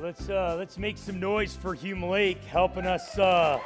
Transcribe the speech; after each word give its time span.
let's 0.00 0.30
uh, 0.30 0.54
let's 0.58 0.78
make 0.78 0.96
some 0.96 1.20
noise 1.20 1.54
for 1.54 1.74
Hume 1.74 2.02
Lake 2.02 2.42
helping 2.44 2.86
us 2.86 3.18
uh, 3.18 3.58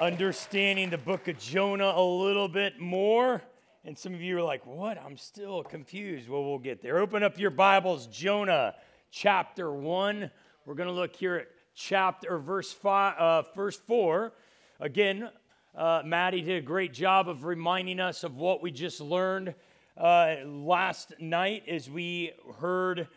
understanding 0.00 0.88
the 0.88 0.96
book 0.98 1.28
of 1.28 1.38
Jonah 1.38 1.92
a 1.94 2.02
little 2.02 2.48
bit 2.48 2.80
more. 2.80 3.42
And 3.84 3.98
some 3.98 4.14
of 4.14 4.22
you 4.22 4.38
are 4.38 4.42
like, 4.42 4.64
"What? 4.64 4.96
I'm 4.98 5.18
still 5.18 5.62
confused." 5.62 6.28
Well, 6.28 6.42
we'll 6.42 6.58
get 6.58 6.80
there. 6.80 6.98
Open 6.98 7.22
up 7.22 7.38
your 7.38 7.50
Bibles, 7.50 8.06
Jonah 8.06 8.74
chapter 9.10 9.70
one. 9.72 10.30
We're 10.64 10.74
going 10.74 10.88
to 10.88 10.94
look 10.94 11.14
here 11.14 11.36
at 11.36 11.48
chapter 11.74 12.38
verse 12.38 12.72
five, 12.72 13.18
uh, 13.18 13.42
verse 13.54 13.76
four. 13.76 14.32
Again, 14.80 15.28
uh, 15.76 16.02
Maddie 16.04 16.40
did 16.40 16.56
a 16.56 16.66
great 16.66 16.94
job 16.94 17.28
of 17.28 17.44
reminding 17.44 18.00
us 18.00 18.24
of 18.24 18.36
what 18.36 18.62
we 18.62 18.70
just 18.70 19.02
learned 19.02 19.54
uh, 19.98 20.36
last 20.44 21.12
night 21.18 21.64
as 21.68 21.90
we 21.90 22.32
heard 22.60 23.08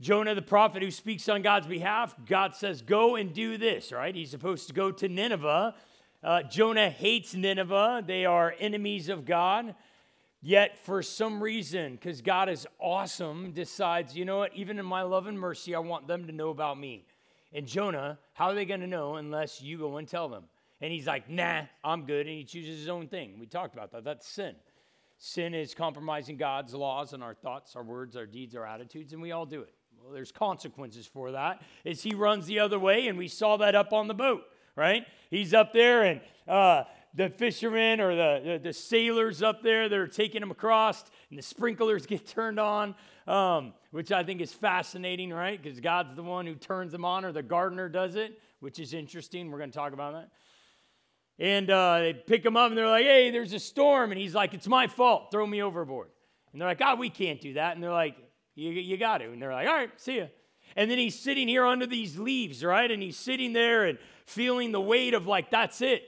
Jonah 0.00 0.34
the 0.34 0.42
prophet 0.42 0.82
who 0.82 0.90
speaks 0.90 1.28
on 1.28 1.42
God's 1.42 1.66
behalf. 1.66 2.14
God 2.26 2.54
says, 2.54 2.82
Go 2.82 3.16
and 3.16 3.32
do 3.32 3.56
this, 3.56 3.90
right? 3.90 4.14
He's 4.14 4.30
supposed 4.30 4.68
to 4.68 4.74
go 4.74 4.92
to 4.92 5.08
Nineveh. 5.08 5.74
Uh, 6.22 6.42
Jonah 6.42 6.90
hates 6.90 7.34
Nineveh, 7.34 8.02
they 8.06 8.24
are 8.24 8.54
enemies 8.58 9.08
of 9.08 9.24
God. 9.24 9.74
Yet, 10.40 10.78
for 10.78 11.02
some 11.02 11.42
reason, 11.42 11.94
because 11.94 12.22
God 12.22 12.48
is 12.48 12.66
awesome, 12.78 13.52
decides, 13.52 14.16
you 14.16 14.24
know 14.24 14.38
what, 14.38 14.54
even 14.54 14.78
in 14.78 14.86
my 14.86 15.02
love 15.02 15.26
and 15.26 15.38
mercy, 15.38 15.74
I 15.74 15.80
want 15.80 16.06
them 16.06 16.26
to 16.26 16.32
know 16.32 16.50
about 16.50 16.78
me. 16.78 17.06
And 17.52 17.66
Jonah, 17.66 18.18
how 18.34 18.46
are 18.46 18.54
they 18.54 18.64
going 18.64 18.80
to 18.80 18.86
know 18.86 19.16
unless 19.16 19.60
you 19.60 19.78
go 19.78 19.96
and 19.96 20.06
tell 20.06 20.28
them? 20.28 20.44
And 20.80 20.92
he's 20.92 21.08
like, 21.08 21.28
nah, 21.28 21.62
I'm 21.82 22.04
good. 22.04 22.26
And 22.26 22.36
he 22.36 22.44
chooses 22.44 22.78
his 22.78 22.88
own 22.88 23.08
thing. 23.08 23.38
We 23.40 23.46
talked 23.46 23.74
about 23.74 23.90
that. 23.92 24.04
That's 24.04 24.28
sin. 24.28 24.54
Sin 25.18 25.54
is 25.54 25.74
compromising 25.74 26.36
God's 26.36 26.72
laws 26.72 27.12
and 27.12 27.22
our 27.22 27.34
thoughts, 27.34 27.74
our 27.74 27.82
words, 27.82 28.16
our 28.16 28.26
deeds, 28.26 28.54
our 28.54 28.64
attitudes, 28.64 29.12
and 29.12 29.20
we 29.20 29.32
all 29.32 29.46
do 29.46 29.62
it. 29.62 29.74
Well, 30.08 30.14
there's 30.14 30.32
consequences 30.32 31.06
for 31.06 31.32
that. 31.32 31.60
As 31.84 32.02
he 32.02 32.14
runs 32.14 32.46
the 32.46 32.60
other 32.60 32.78
way, 32.78 33.08
and 33.08 33.18
we 33.18 33.28
saw 33.28 33.58
that 33.58 33.74
up 33.74 33.92
on 33.92 34.08
the 34.08 34.14
boat, 34.14 34.42
right? 34.74 35.04
He's 35.28 35.52
up 35.52 35.74
there, 35.74 36.02
and 36.02 36.22
uh, 36.48 36.84
the 37.12 37.28
fishermen 37.28 38.00
or 38.00 38.16
the, 38.16 38.40
the, 38.42 38.58
the, 38.58 38.72
sailors 38.72 39.42
up 39.42 39.62
there, 39.62 39.90
they're 39.90 40.06
taking 40.06 40.40
him 40.40 40.50
across, 40.50 41.04
and 41.28 41.38
the 41.38 41.42
sprinklers 41.42 42.06
get 42.06 42.26
turned 42.26 42.58
on, 42.58 42.94
um, 43.26 43.74
which 43.90 44.10
I 44.10 44.24
think 44.24 44.40
is 44.40 44.50
fascinating, 44.50 45.30
right? 45.30 45.62
Because 45.62 45.78
God's 45.78 46.16
the 46.16 46.22
one 46.22 46.46
who 46.46 46.54
turns 46.54 46.90
them 46.90 47.04
on, 47.04 47.26
or 47.26 47.32
the 47.32 47.42
gardener 47.42 47.90
does 47.90 48.14
it, 48.14 48.40
which 48.60 48.78
is 48.78 48.94
interesting. 48.94 49.50
We're 49.50 49.58
going 49.58 49.72
to 49.72 49.76
talk 49.76 49.92
about 49.92 50.14
that. 50.14 50.30
And 51.38 51.68
uh, 51.70 51.98
they 51.98 52.14
pick 52.14 52.46
him 52.46 52.56
up 52.56 52.70
and 52.70 52.78
they're 52.78 52.88
like, 52.88 53.04
hey, 53.04 53.30
there's 53.30 53.52
a 53.52 53.60
storm. 53.60 54.10
And 54.10 54.18
he's 54.18 54.34
like, 54.34 54.54
it's 54.54 54.66
my 54.66 54.86
fault. 54.86 55.30
Throw 55.30 55.46
me 55.46 55.62
overboard. 55.62 56.08
And 56.52 56.60
they're 56.62 56.68
like, 56.68 56.78
God, 56.78 56.96
oh, 56.96 57.00
we 57.00 57.10
can't 57.10 57.42
do 57.42 57.52
that. 57.52 57.74
And 57.74 57.82
they're 57.84 57.92
like, 57.92 58.16
you, 58.58 58.72
you 58.72 58.96
got 58.96 59.18
to. 59.18 59.26
And 59.26 59.40
they're 59.40 59.52
like, 59.52 59.68
all 59.68 59.74
right, 59.74 59.90
see 60.00 60.18
ya. 60.18 60.26
And 60.76 60.90
then 60.90 60.98
he's 60.98 61.18
sitting 61.18 61.46
here 61.48 61.64
under 61.64 61.86
these 61.86 62.18
leaves, 62.18 62.64
right? 62.64 62.90
And 62.90 63.02
he's 63.02 63.16
sitting 63.16 63.52
there 63.52 63.86
and 63.86 63.98
feeling 64.26 64.72
the 64.72 64.80
weight 64.80 65.14
of 65.14 65.26
like, 65.26 65.50
that's 65.50 65.80
it. 65.80 66.02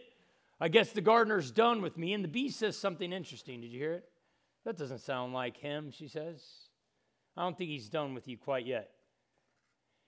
I 0.60 0.68
guess 0.68 0.90
the 0.90 1.00
gardener's 1.00 1.50
done 1.50 1.80
with 1.80 1.96
me. 1.96 2.12
And 2.12 2.24
the 2.24 2.28
bee 2.28 2.50
says 2.50 2.76
something 2.76 3.12
interesting. 3.12 3.60
Did 3.60 3.68
you 3.68 3.78
hear 3.78 3.92
it? 3.94 4.04
That 4.64 4.76
doesn't 4.76 4.98
sound 4.98 5.32
like 5.32 5.56
him, 5.56 5.90
she 5.90 6.08
says. 6.08 6.44
I 7.36 7.42
don't 7.42 7.56
think 7.56 7.70
he's 7.70 7.88
done 7.88 8.14
with 8.14 8.28
you 8.28 8.36
quite 8.36 8.66
yet. 8.66 8.90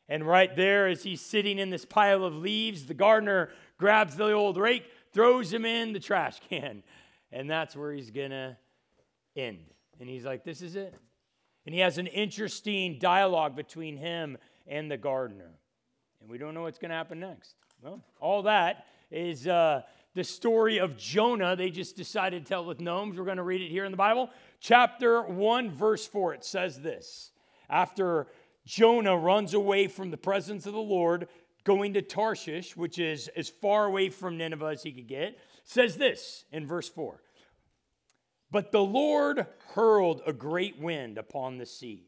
And 0.09 0.27
right 0.27 0.55
there, 0.55 0.89
as 0.89 1.03
he's 1.03 1.21
sitting 1.21 1.59
in 1.59 1.71
this 1.71 1.85
pile 1.85 2.25
of 2.25 2.35
leaves, 2.35 2.87
the 2.87 2.95
gardener 2.95 3.51
grabs 3.79 4.17
the 4.17 4.33
old 4.33 4.57
rake, 4.59 4.85
throws 5.13 5.53
him 5.53 5.65
in 5.65 5.93
the 5.93 6.01
trash 6.01 6.41
can. 6.51 6.83
And 7.31 7.49
that's 7.49 7.75
where 7.77 7.93
he's 7.93 8.11
going 8.11 8.33
to 8.33 8.57
end. 9.37 9.65
And 10.01 10.09
he's 10.09 10.25
like, 10.25 10.45
This 10.45 10.61
is 10.61 10.75
it. 10.75 10.95
And 11.65 11.75
he 11.75 11.81
has 11.81 11.99
an 11.99 12.07
interesting 12.07 12.99
dialogue 12.99 13.55
between 13.55 13.97
him 13.97 14.39
and 14.67 14.91
the 14.91 14.97
gardener. 14.97 15.51
And 16.21 16.31
we 16.31 16.39
don't 16.39 16.55
know 16.55 16.63
what's 16.63 16.79
going 16.79 16.91
to 16.91 16.97
happen 16.97 17.21
next. 17.21 17.55
Well, 17.83 18.01
all 18.21 18.43
that 18.43 18.87
is 19.11 19.47
uh, 19.47 19.83
the 20.15 20.25
story 20.25 20.79
of 20.79 20.97
Jonah. 20.97 21.57
They 21.57 21.71
just 21.71 21.97
decided 21.97 22.45
to 22.45 22.49
tell 22.49 22.65
with 22.65 22.81
gnomes. 22.81 23.19
We're 23.19 23.25
going 23.25 23.37
to 23.37 23.43
read 23.43 23.61
it 23.61 23.71
here 23.71 23.85
in 23.85 23.91
the 23.91 23.97
Bible. 23.97 24.31
Chapter 24.61 25.23
1, 25.23 25.71
verse 25.71 26.07
4, 26.07 26.35
it 26.35 26.45
says 26.45 26.81
this 26.81 27.33
After 27.69 28.27
Jonah 28.65 29.17
runs 29.17 29.55
away 29.55 29.89
from 29.89 30.11
the 30.11 30.17
presence 30.17 30.67
of 30.67 30.73
the 30.73 30.79
Lord, 30.79 31.29
going 31.65 31.95
to 31.95 32.03
Tarshish, 32.03 32.77
which 32.77 32.99
is 32.99 33.29
as 33.37 33.49
far 33.49 33.87
away 33.87 34.09
from 34.09 34.37
Nineveh 34.37 34.67
as 34.67 34.83
he 34.83 34.93
could 34.93 35.09
get, 35.09 35.39
says 35.65 35.97
this 35.97 36.45
in 36.53 36.67
verse 36.67 36.89
4 36.89 37.21
But 38.53 38.71
the 38.71 38.85
Lord 38.85 39.47
hurled 39.75 40.21
a 40.27 40.33
great 40.33 40.79
wind 40.79 41.17
upon 41.17 41.57
the 41.57 41.67
sea. 41.67 42.07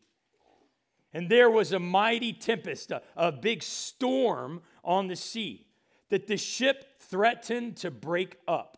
And 1.15 1.31
there 1.31 1.49
was 1.49 1.73
a 1.73 1.79
mighty 1.79 2.35
tempest, 2.35 2.91
a, 2.91 3.03
a 3.17 3.33
big 3.33 3.63
storm 3.63 4.61
on 4.85 5.09
the 5.09 5.17
sea, 5.17 5.67
that 6.11 6.27
the 6.27 6.37
ship 6.37 7.01
threatened 7.01 7.79
to 7.79 7.91
break 7.91 8.37
up. 8.47 8.77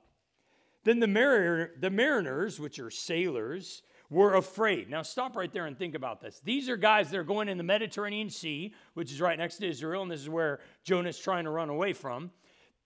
Then 0.84 1.00
the, 1.00 1.08
mariner, 1.08 1.72
the 1.80 1.90
mariners, 1.90 2.60
which 2.60 2.78
are 2.78 2.90
sailors, 2.90 3.82
were 4.10 4.34
afraid. 4.34 4.88
Now, 4.88 5.02
stop 5.02 5.34
right 5.34 5.52
there 5.52 5.66
and 5.66 5.76
think 5.76 5.96
about 5.96 6.20
this. 6.20 6.40
These 6.44 6.68
are 6.68 6.76
guys 6.76 7.10
that 7.10 7.18
are 7.18 7.24
going 7.24 7.48
in 7.48 7.58
the 7.58 7.64
Mediterranean 7.64 8.30
Sea, 8.30 8.74
which 8.94 9.10
is 9.10 9.20
right 9.20 9.36
next 9.36 9.56
to 9.56 9.68
Israel, 9.68 10.02
and 10.02 10.10
this 10.10 10.20
is 10.20 10.28
where 10.28 10.60
Jonah's 10.84 11.18
trying 11.18 11.44
to 11.44 11.50
run 11.50 11.68
away 11.68 11.92
from. 11.92 12.30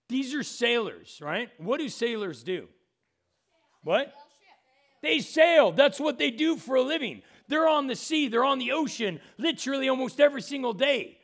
These 0.09 0.33
are 0.33 0.41
sailors, 0.41 1.19
right? 1.21 1.49
What 1.59 1.79
do 1.79 1.87
sailors 1.87 2.41
do? 2.41 2.67
What? 3.83 4.11
They 5.01 5.19
sail. 5.19 5.71
That's 5.71 5.99
what 5.99 6.17
they 6.17 6.31
do 6.31 6.57
for 6.57 6.75
a 6.75 6.81
living. 6.81 7.21
They're 7.47 7.67
on 7.67 7.87
the 7.87 7.95
sea, 7.95 8.27
they're 8.27 8.45
on 8.45 8.59
the 8.59 8.71
ocean 8.71 9.19
literally 9.37 9.89
almost 9.89 10.19
every 10.19 10.41
single 10.41 10.73
day. 10.73 11.17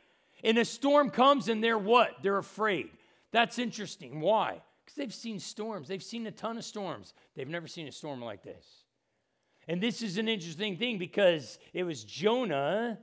And 0.44 0.58
a 0.58 0.64
storm 0.64 1.10
comes 1.10 1.48
and 1.48 1.62
they're 1.64 1.78
what? 1.78 2.10
They're 2.22 2.38
afraid. 2.38 2.90
That's 3.32 3.58
interesting. 3.58 4.20
Why? 4.20 4.60
Because 4.84 4.96
they've 4.96 5.14
seen 5.14 5.38
storms. 5.38 5.88
They've 5.88 6.02
seen 6.02 6.26
a 6.26 6.30
ton 6.30 6.58
of 6.58 6.64
storms. 6.64 7.14
They've 7.34 7.48
never 7.48 7.66
seen 7.66 7.88
a 7.88 7.92
storm 7.92 8.22
like 8.22 8.42
this. 8.42 8.64
And 9.68 9.82
this 9.82 10.02
is 10.02 10.16
an 10.18 10.28
interesting 10.28 10.76
thing 10.76 10.98
because 10.98 11.58
it 11.72 11.84
was 11.84 12.04
Jonah 12.04 12.98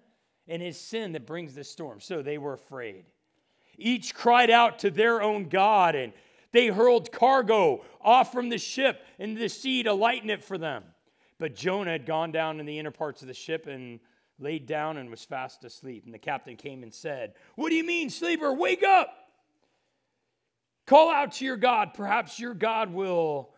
and 0.47 0.61
his 0.61 0.79
sin 0.79 1.11
that 1.13 1.27
brings 1.27 1.55
the 1.55 1.63
storm. 1.63 1.99
So 1.99 2.21
they 2.21 2.37
were 2.37 2.53
afraid. 2.53 3.05
Each 3.77 4.13
cried 4.13 4.49
out 4.49 4.79
to 4.79 4.89
their 4.89 5.21
own 5.21 5.49
God, 5.49 5.95
and 5.95 6.13
they 6.55 6.67
hurled 6.67 7.11
cargo 7.11 7.83
off 8.01 8.31
from 8.31 8.49
the 8.49 8.57
ship 8.57 9.03
into 9.19 9.41
the 9.41 9.49
sea 9.49 9.83
to 9.83 9.93
lighten 9.93 10.29
it 10.29 10.43
for 10.43 10.57
them. 10.57 10.83
But 11.37 11.55
Jonah 11.55 11.91
had 11.91 12.05
gone 12.05 12.31
down 12.31 12.59
in 12.59 12.65
the 12.65 12.79
inner 12.79 12.91
parts 12.91 13.21
of 13.21 13.27
the 13.27 13.33
ship 13.33 13.67
and 13.67 13.99
laid 14.39 14.65
down 14.65 14.97
and 14.97 15.09
was 15.09 15.23
fast 15.23 15.63
asleep. 15.63 16.05
And 16.05 16.13
the 16.13 16.19
captain 16.19 16.55
came 16.55 16.83
and 16.83 16.93
said, 16.93 17.33
What 17.55 17.69
do 17.69 17.75
you 17.75 17.83
mean, 17.83 18.09
sleeper? 18.09 18.53
Wake 18.53 18.83
up! 18.83 19.09
Call 20.85 21.11
out 21.11 21.33
to 21.33 21.45
your 21.45 21.57
God. 21.57 21.93
Perhaps 21.93 22.39
your 22.39 22.53
God 22.53 22.93
will 22.93 23.51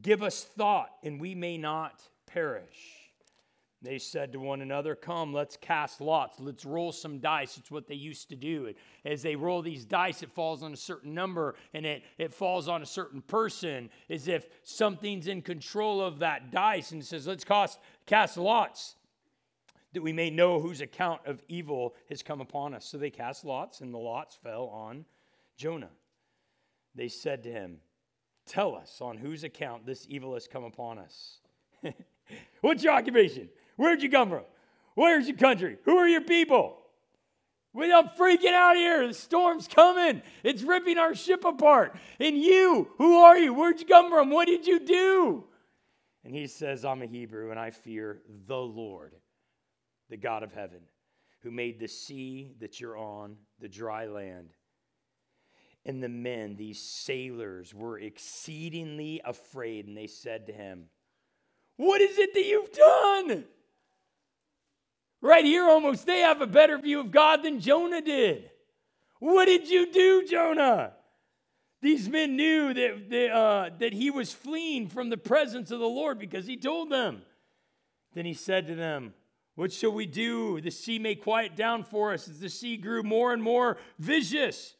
give 0.00 0.22
us 0.22 0.42
thought, 0.42 0.90
and 1.02 1.20
we 1.20 1.34
may 1.34 1.58
not 1.58 2.02
perish. 2.26 3.01
They 3.82 3.98
said 3.98 4.32
to 4.32 4.40
one 4.40 4.62
another, 4.62 4.94
Come, 4.94 5.32
let's 5.32 5.56
cast 5.56 6.00
lots. 6.00 6.38
Let's 6.38 6.64
roll 6.64 6.92
some 6.92 7.18
dice. 7.18 7.58
It's 7.58 7.70
what 7.70 7.88
they 7.88 7.96
used 7.96 8.28
to 8.28 8.36
do. 8.36 8.66
And 8.66 8.76
as 9.12 9.22
they 9.22 9.34
roll 9.34 9.60
these 9.60 9.84
dice, 9.84 10.22
it 10.22 10.30
falls 10.30 10.62
on 10.62 10.72
a 10.72 10.76
certain 10.76 11.12
number 11.12 11.56
and 11.74 11.84
it, 11.84 12.04
it 12.16 12.32
falls 12.32 12.68
on 12.68 12.82
a 12.82 12.86
certain 12.86 13.20
person, 13.22 13.90
as 14.08 14.28
if 14.28 14.46
something's 14.62 15.26
in 15.26 15.42
control 15.42 16.00
of 16.00 16.20
that 16.20 16.52
dice 16.52 16.92
and 16.92 17.04
says, 17.04 17.26
Let's 17.26 17.44
cast, 17.44 17.80
cast 18.06 18.36
lots 18.36 18.94
that 19.92 20.02
we 20.02 20.12
may 20.12 20.30
know 20.30 20.60
whose 20.60 20.80
account 20.80 21.20
of 21.26 21.42
evil 21.48 21.94
has 22.08 22.22
come 22.22 22.40
upon 22.40 22.74
us. 22.74 22.86
So 22.86 22.98
they 22.98 23.10
cast 23.10 23.44
lots, 23.44 23.80
and 23.80 23.92
the 23.92 23.98
lots 23.98 24.36
fell 24.36 24.66
on 24.68 25.04
Jonah. 25.56 25.90
They 26.94 27.08
said 27.08 27.42
to 27.42 27.50
him, 27.50 27.78
Tell 28.46 28.74
us 28.74 29.00
on 29.00 29.18
whose 29.18 29.44
account 29.44 29.86
this 29.86 30.06
evil 30.08 30.34
has 30.34 30.48
come 30.48 30.64
upon 30.64 30.98
us. 30.98 31.38
What's 32.60 32.82
your 32.82 32.92
occupation? 32.92 33.48
Where'd 33.82 34.00
you 34.00 34.10
come 34.10 34.30
from? 34.30 34.44
Where's 34.94 35.26
your 35.26 35.36
country? 35.36 35.76
Who 35.86 35.96
are 35.96 36.06
your 36.06 36.20
people? 36.20 36.76
I'm 37.76 38.10
freaking 38.10 38.52
out 38.52 38.76
here. 38.76 39.08
The 39.08 39.12
storm's 39.12 39.66
coming. 39.66 40.22
It's 40.44 40.62
ripping 40.62 40.98
our 40.98 41.16
ship 41.16 41.44
apart. 41.44 41.96
And 42.20 42.38
you, 42.38 42.92
who 42.98 43.18
are 43.18 43.36
you? 43.36 43.52
Where'd 43.52 43.80
you 43.80 43.86
come 43.86 44.08
from? 44.08 44.30
What 44.30 44.46
did 44.46 44.68
you 44.68 44.78
do? 44.78 45.42
And 46.24 46.32
he 46.32 46.46
says, 46.46 46.84
I'm 46.84 47.02
a 47.02 47.06
Hebrew 47.06 47.50
and 47.50 47.58
I 47.58 47.70
fear 47.72 48.20
the 48.46 48.56
Lord, 48.56 49.16
the 50.08 50.16
God 50.16 50.44
of 50.44 50.52
heaven, 50.52 50.82
who 51.40 51.50
made 51.50 51.80
the 51.80 51.88
sea 51.88 52.54
that 52.60 52.80
you're 52.80 52.96
on, 52.96 53.34
the 53.58 53.68
dry 53.68 54.06
land. 54.06 54.50
And 55.84 56.00
the 56.00 56.08
men, 56.08 56.54
these 56.54 56.80
sailors, 56.80 57.74
were 57.74 57.98
exceedingly 57.98 59.20
afraid, 59.24 59.88
and 59.88 59.96
they 59.96 60.06
said 60.06 60.46
to 60.46 60.52
him, 60.52 60.84
what 61.78 62.00
is 62.00 62.16
it 62.18 62.32
that 62.34 62.44
you've 62.44 62.70
done? 62.70 63.44
Right 65.22 65.44
here, 65.44 65.64
almost, 65.64 66.04
they 66.04 66.18
have 66.18 66.40
a 66.40 66.48
better 66.48 66.76
view 66.78 66.98
of 66.98 67.12
God 67.12 67.44
than 67.44 67.60
Jonah 67.60 68.02
did. 68.02 68.50
What 69.20 69.44
did 69.44 69.70
you 69.70 69.90
do, 69.92 70.26
Jonah? 70.26 70.94
These 71.80 72.08
men 72.08 72.34
knew 72.36 72.74
that, 72.74 73.08
that, 73.08 73.30
uh, 73.30 73.70
that 73.78 73.92
he 73.92 74.10
was 74.10 74.32
fleeing 74.32 74.88
from 74.88 75.10
the 75.10 75.16
presence 75.16 75.70
of 75.70 75.78
the 75.78 75.86
Lord 75.86 76.18
because 76.18 76.46
he 76.46 76.56
told 76.56 76.90
them. 76.90 77.22
Then 78.14 78.26
he 78.26 78.34
said 78.34 78.66
to 78.66 78.74
them, 78.74 79.14
What 79.54 79.72
shall 79.72 79.92
we 79.92 80.06
do? 80.06 80.60
The 80.60 80.72
sea 80.72 80.98
may 80.98 81.14
quiet 81.14 81.54
down 81.54 81.84
for 81.84 82.12
us 82.12 82.28
as 82.28 82.40
the 82.40 82.48
sea 82.48 82.76
grew 82.76 83.04
more 83.04 83.32
and 83.32 83.42
more 83.42 83.78
vicious. 84.00 84.74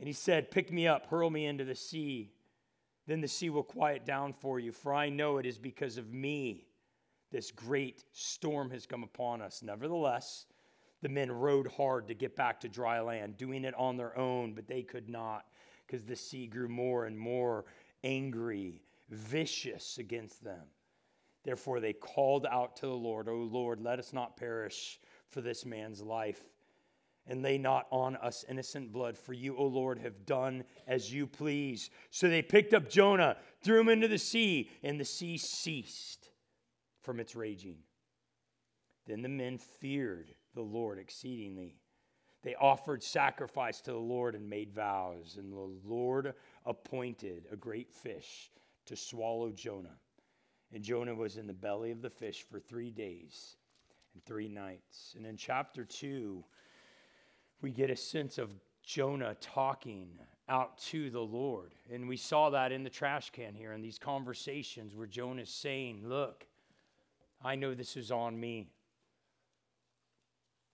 And 0.00 0.08
he 0.08 0.12
said, 0.12 0.50
Pick 0.50 0.72
me 0.72 0.88
up, 0.88 1.06
hurl 1.06 1.30
me 1.30 1.46
into 1.46 1.64
the 1.64 1.76
sea. 1.76 2.32
Then 3.06 3.20
the 3.20 3.28
sea 3.28 3.48
will 3.48 3.62
quiet 3.62 4.04
down 4.04 4.32
for 4.32 4.58
you, 4.58 4.72
for 4.72 4.92
I 4.92 5.08
know 5.08 5.38
it 5.38 5.46
is 5.46 5.56
because 5.56 5.98
of 5.98 6.12
me 6.12 6.67
this 7.30 7.50
great 7.50 8.04
storm 8.12 8.70
has 8.70 8.86
come 8.86 9.02
upon 9.02 9.42
us. 9.42 9.62
Nevertheless, 9.62 10.46
the 11.02 11.08
men 11.08 11.30
rowed 11.30 11.68
hard 11.68 12.08
to 12.08 12.14
get 12.14 12.34
back 12.34 12.60
to 12.60 12.68
dry 12.68 13.00
land, 13.00 13.36
doing 13.36 13.64
it 13.64 13.74
on 13.74 13.96
their 13.96 14.16
own, 14.18 14.54
but 14.54 14.66
they 14.66 14.82
could 14.82 15.08
not 15.08 15.44
because 15.86 16.04
the 16.04 16.16
sea 16.16 16.46
grew 16.46 16.68
more 16.68 17.06
and 17.06 17.18
more 17.18 17.64
angry, 18.04 18.82
vicious 19.08 19.98
against 19.98 20.44
them. 20.44 20.66
Therefore, 21.44 21.80
they 21.80 21.94
called 21.94 22.46
out 22.50 22.76
to 22.76 22.86
the 22.86 22.92
Lord, 22.92 23.28
O 23.28 23.36
Lord, 23.36 23.80
let 23.80 23.98
us 23.98 24.12
not 24.12 24.36
perish 24.36 25.00
for 25.28 25.40
this 25.40 25.64
man's 25.64 26.02
life, 26.02 26.42
and 27.26 27.42
lay 27.42 27.56
not 27.56 27.86
on 27.90 28.16
us 28.16 28.44
innocent 28.48 28.92
blood, 28.92 29.16
for 29.16 29.32
you, 29.32 29.56
O 29.56 29.64
Lord, 29.64 29.98
have 29.98 30.26
done 30.26 30.64
as 30.86 31.12
you 31.12 31.26
please. 31.26 31.90
So 32.10 32.28
they 32.28 32.42
picked 32.42 32.74
up 32.74 32.90
Jonah, 32.90 33.36
threw 33.62 33.80
him 33.80 33.88
into 33.88 34.08
the 34.08 34.18
sea, 34.18 34.70
and 34.82 35.00
the 35.00 35.04
sea 35.04 35.38
ceased 35.38 36.27
from 37.08 37.20
its 37.20 37.34
raging. 37.34 37.78
Then 39.06 39.22
the 39.22 39.30
men 39.30 39.56
feared 39.56 40.34
the 40.54 40.60
Lord 40.60 40.98
exceedingly. 40.98 41.78
They 42.42 42.54
offered 42.56 43.02
sacrifice 43.02 43.80
to 43.80 43.92
the 43.92 43.96
Lord 43.96 44.34
and 44.34 44.46
made 44.46 44.74
vows, 44.74 45.38
and 45.38 45.50
the 45.50 45.88
Lord 45.88 46.34
appointed 46.66 47.46
a 47.50 47.56
great 47.56 47.90
fish 47.90 48.50
to 48.84 48.94
swallow 48.94 49.50
Jonah. 49.52 49.96
And 50.70 50.84
Jonah 50.84 51.14
was 51.14 51.38
in 51.38 51.46
the 51.46 51.54
belly 51.54 51.92
of 51.92 52.02
the 52.02 52.10
fish 52.10 52.44
for 52.46 52.60
three 52.60 52.90
days 52.90 53.56
and 54.12 54.22
three 54.26 54.50
nights. 54.50 55.14
And 55.16 55.24
in 55.24 55.38
chapter 55.38 55.86
two, 55.86 56.44
we 57.62 57.70
get 57.70 57.88
a 57.88 57.96
sense 57.96 58.36
of 58.36 58.50
Jonah 58.82 59.34
talking 59.40 60.10
out 60.46 60.76
to 60.88 61.08
the 61.08 61.20
Lord. 61.20 61.74
And 61.90 62.06
we 62.06 62.18
saw 62.18 62.50
that 62.50 62.70
in 62.70 62.84
the 62.84 62.90
trash 62.90 63.30
can 63.30 63.54
here 63.54 63.72
in 63.72 63.80
these 63.80 63.98
conversations 63.98 64.94
where 64.94 65.06
Jonah's 65.06 65.48
saying, 65.48 66.02
Look, 66.04 66.44
I 67.42 67.54
know 67.54 67.74
this 67.74 67.96
is 67.96 68.10
on 68.10 68.38
me. 68.38 68.68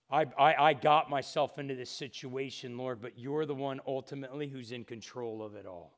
I, 0.09 0.25
I, 0.37 0.55
I 0.69 0.73
got 0.73 1.09
myself 1.09 1.57
into 1.57 1.75
this 1.75 1.89
situation, 1.89 2.77
Lord, 2.77 3.01
but 3.01 3.17
you're 3.17 3.45
the 3.45 3.55
one 3.55 3.79
ultimately 3.87 4.47
who's 4.47 4.71
in 4.71 4.83
control 4.83 5.43
of 5.43 5.55
it 5.55 5.65
all. 5.65 5.97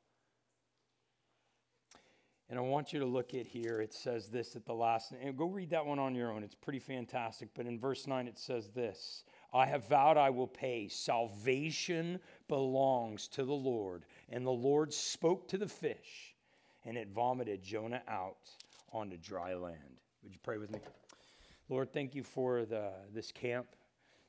And 2.50 2.58
I 2.58 2.62
want 2.62 2.94
you 2.94 3.00
to 3.00 3.06
look 3.06 3.34
at 3.34 3.46
here. 3.46 3.82
It 3.82 3.94
says 3.94 4.30
this 4.30 4.56
at 4.56 4.66
the 4.66 4.74
last, 4.74 5.12
and 5.12 5.38
go 5.38 5.48
read 5.48 5.72
that 5.72 5.86
one 5.86 6.00
on 6.00 6.16
your 6.16 6.32
own. 6.32 6.44
It's 6.44 6.56
pretty 6.56 6.80
fantastic. 6.80 7.50
But 7.54 7.66
in 7.66 7.78
verse 7.78 8.08
9, 8.08 8.28
it 8.28 8.40
says 8.40 8.70
this 8.70 9.24
I 9.54 9.66
have 9.66 9.90
vowed 9.90 10.16
I 10.16 10.30
will 10.30 10.48
pay. 10.48 10.88
Salvation 10.88 12.20
belongs 12.48 13.28
to 13.30 13.44
the 13.44 13.54
Lord. 13.54 14.06
And 14.30 14.46
the 14.46 14.52
Lord 14.52 14.94
spoke 14.94 15.50
to 15.50 15.58
the 15.58 15.68
fish, 15.68 16.36
and 16.86 16.98
it 16.98 17.10
vomited 17.10 17.62
Jonah 17.62 18.04
out 18.08 18.50
onto 18.94 19.18
dry 19.18 19.54
land. 19.54 20.02
Would 20.28 20.34
you 20.34 20.42
pray 20.44 20.58
with 20.58 20.72
me? 20.72 20.80
Lord, 21.70 21.94
thank 21.94 22.14
you 22.14 22.22
for 22.22 22.66
the, 22.66 22.90
this 23.14 23.32
camp. 23.32 23.66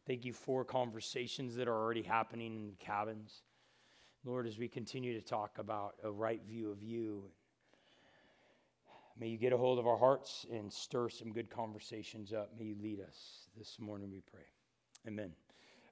Thank 0.06 0.24
you 0.24 0.32
for 0.32 0.64
conversations 0.64 1.56
that 1.56 1.66
are 1.66 1.74
already 1.74 2.02
happening 2.02 2.54
in 2.54 2.68
the 2.68 2.76
cabins. 2.76 3.42
Lord, 4.24 4.46
as 4.46 4.58
we 4.58 4.68
continue 4.68 5.12
to 5.14 5.20
talk 5.20 5.58
about 5.58 5.96
a 6.04 6.10
right 6.12 6.40
view 6.46 6.70
of 6.70 6.84
you, 6.84 7.24
may 9.18 9.26
you 9.26 9.38
get 9.38 9.52
a 9.52 9.56
hold 9.56 9.80
of 9.80 9.88
our 9.88 9.96
hearts 9.96 10.46
and 10.52 10.72
stir 10.72 11.08
some 11.08 11.32
good 11.32 11.50
conversations 11.50 12.32
up. 12.32 12.52
May 12.56 12.66
you 12.66 12.76
lead 12.80 13.00
us 13.00 13.48
this 13.56 13.80
morning, 13.80 14.08
we 14.12 14.20
pray. 14.20 14.46
Amen. 15.08 15.32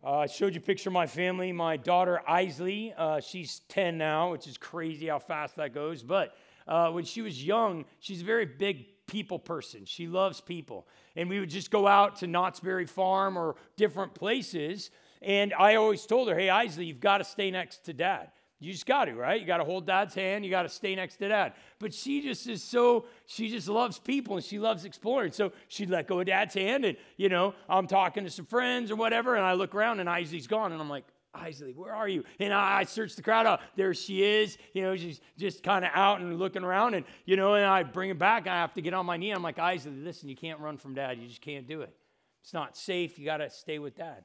Uh, 0.04 0.18
I 0.18 0.26
showed 0.26 0.54
you 0.54 0.60
a 0.60 0.62
picture 0.62 0.88
of 0.88 0.92
my 0.92 1.08
family. 1.08 1.50
My 1.50 1.76
daughter, 1.76 2.22
Isley, 2.28 2.94
uh, 2.96 3.18
she's 3.18 3.62
10 3.70 3.98
now, 3.98 4.30
which 4.30 4.46
is 4.46 4.56
crazy 4.56 5.08
how 5.08 5.18
fast 5.18 5.56
that 5.56 5.74
goes. 5.74 6.04
But 6.04 6.36
uh, 6.68 6.92
when 6.92 7.04
she 7.04 7.22
was 7.22 7.44
young, 7.44 7.86
she's 7.98 8.22
a 8.22 8.24
very 8.24 8.46
big 8.46 8.86
people 9.06 9.38
person. 9.38 9.84
She 9.84 10.06
loves 10.06 10.40
people. 10.40 10.86
And 11.14 11.28
we 11.28 11.40
would 11.40 11.50
just 11.50 11.70
go 11.70 11.86
out 11.86 12.16
to 12.16 12.26
Knott's 12.26 12.60
Berry 12.60 12.86
Farm 12.86 13.36
or 13.36 13.56
different 13.76 14.14
places. 14.14 14.90
And 15.22 15.54
I 15.54 15.76
always 15.76 16.04
told 16.06 16.28
her, 16.28 16.38
hey, 16.38 16.50
Isley, 16.50 16.86
you've 16.86 17.00
got 17.00 17.18
to 17.18 17.24
stay 17.24 17.50
next 17.50 17.84
to 17.84 17.92
dad. 17.92 18.30
You 18.58 18.72
just 18.72 18.86
got 18.86 19.04
to, 19.04 19.14
right? 19.14 19.38
You 19.38 19.46
got 19.46 19.58
to 19.58 19.64
hold 19.64 19.86
dad's 19.86 20.14
hand. 20.14 20.44
You 20.44 20.50
got 20.50 20.62
to 20.62 20.70
stay 20.70 20.94
next 20.94 21.16
to 21.16 21.28
dad. 21.28 21.52
But 21.78 21.92
she 21.92 22.22
just 22.22 22.46
is 22.46 22.62
so, 22.62 23.04
she 23.26 23.50
just 23.50 23.68
loves 23.68 23.98
people 23.98 24.36
and 24.36 24.44
she 24.44 24.58
loves 24.58 24.86
exploring. 24.86 25.32
So 25.32 25.52
she'd 25.68 25.90
let 25.90 26.06
go 26.06 26.20
of 26.20 26.26
dad's 26.26 26.54
hand 26.54 26.86
and, 26.86 26.96
you 27.18 27.28
know, 27.28 27.54
I'm 27.68 27.86
talking 27.86 28.24
to 28.24 28.30
some 28.30 28.46
friends 28.46 28.90
or 28.90 28.96
whatever. 28.96 29.36
And 29.36 29.44
I 29.44 29.52
look 29.52 29.74
around 29.74 30.00
and 30.00 30.08
Isley's 30.08 30.46
gone. 30.46 30.72
And 30.72 30.80
I'm 30.80 30.88
like, 30.88 31.04
Isley, 31.40 31.72
where 31.72 31.94
are 31.94 32.08
you? 32.08 32.24
And 32.38 32.52
I, 32.52 32.78
I 32.78 32.84
search 32.84 33.16
the 33.16 33.22
crowd 33.22 33.46
out. 33.46 33.60
There 33.76 33.94
she 33.94 34.22
is. 34.22 34.58
You 34.72 34.82
know, 34.82 34.96
she's 34.96 35.20
just 35.38 35.62
kind 35.62 35.84
of 35.84 35.90
out 35.94 36.20
and 36.20 36.38
looking 36.38 36.64
around. 36.64 36.94
And, 36.94 37.04
you 37.24 37.36
know, 37.36 37.54
and 37.54 37.64
I 37.64 37.82
bring 37.82 38.08
her 38.08 38.14
back. 38.14 38.46
I 38.46 38.54
have 38.54 38.74
to 38.74 38.82
get 38.82 38.94
on 38.94 39.06
my 39.06 39.16
knee. 39.16 39.30
I'm 39.30 39.42
like, 39.42 39.58
Isley, 39.58 39.92
listen, 39.92 40.28
you 40.28 40.36
can't 40.36 40.60
run 40.60 40.76
from 40.76 40.94
dad. 40.94 41.18
You 41.18 41.28
just 41.28 41.40
can't 41.40 41.66
do 41.66 41.82
it. 41.82 41.94
It's 42.42 42.52
not 42.52 42.76
safe. 42.76 43.18
You 43.18 43.24
got 43.24 43.38
to 43.38 43.50
stay 43.50 43.78
with 43.78 43.96
dad. 43.96 44.24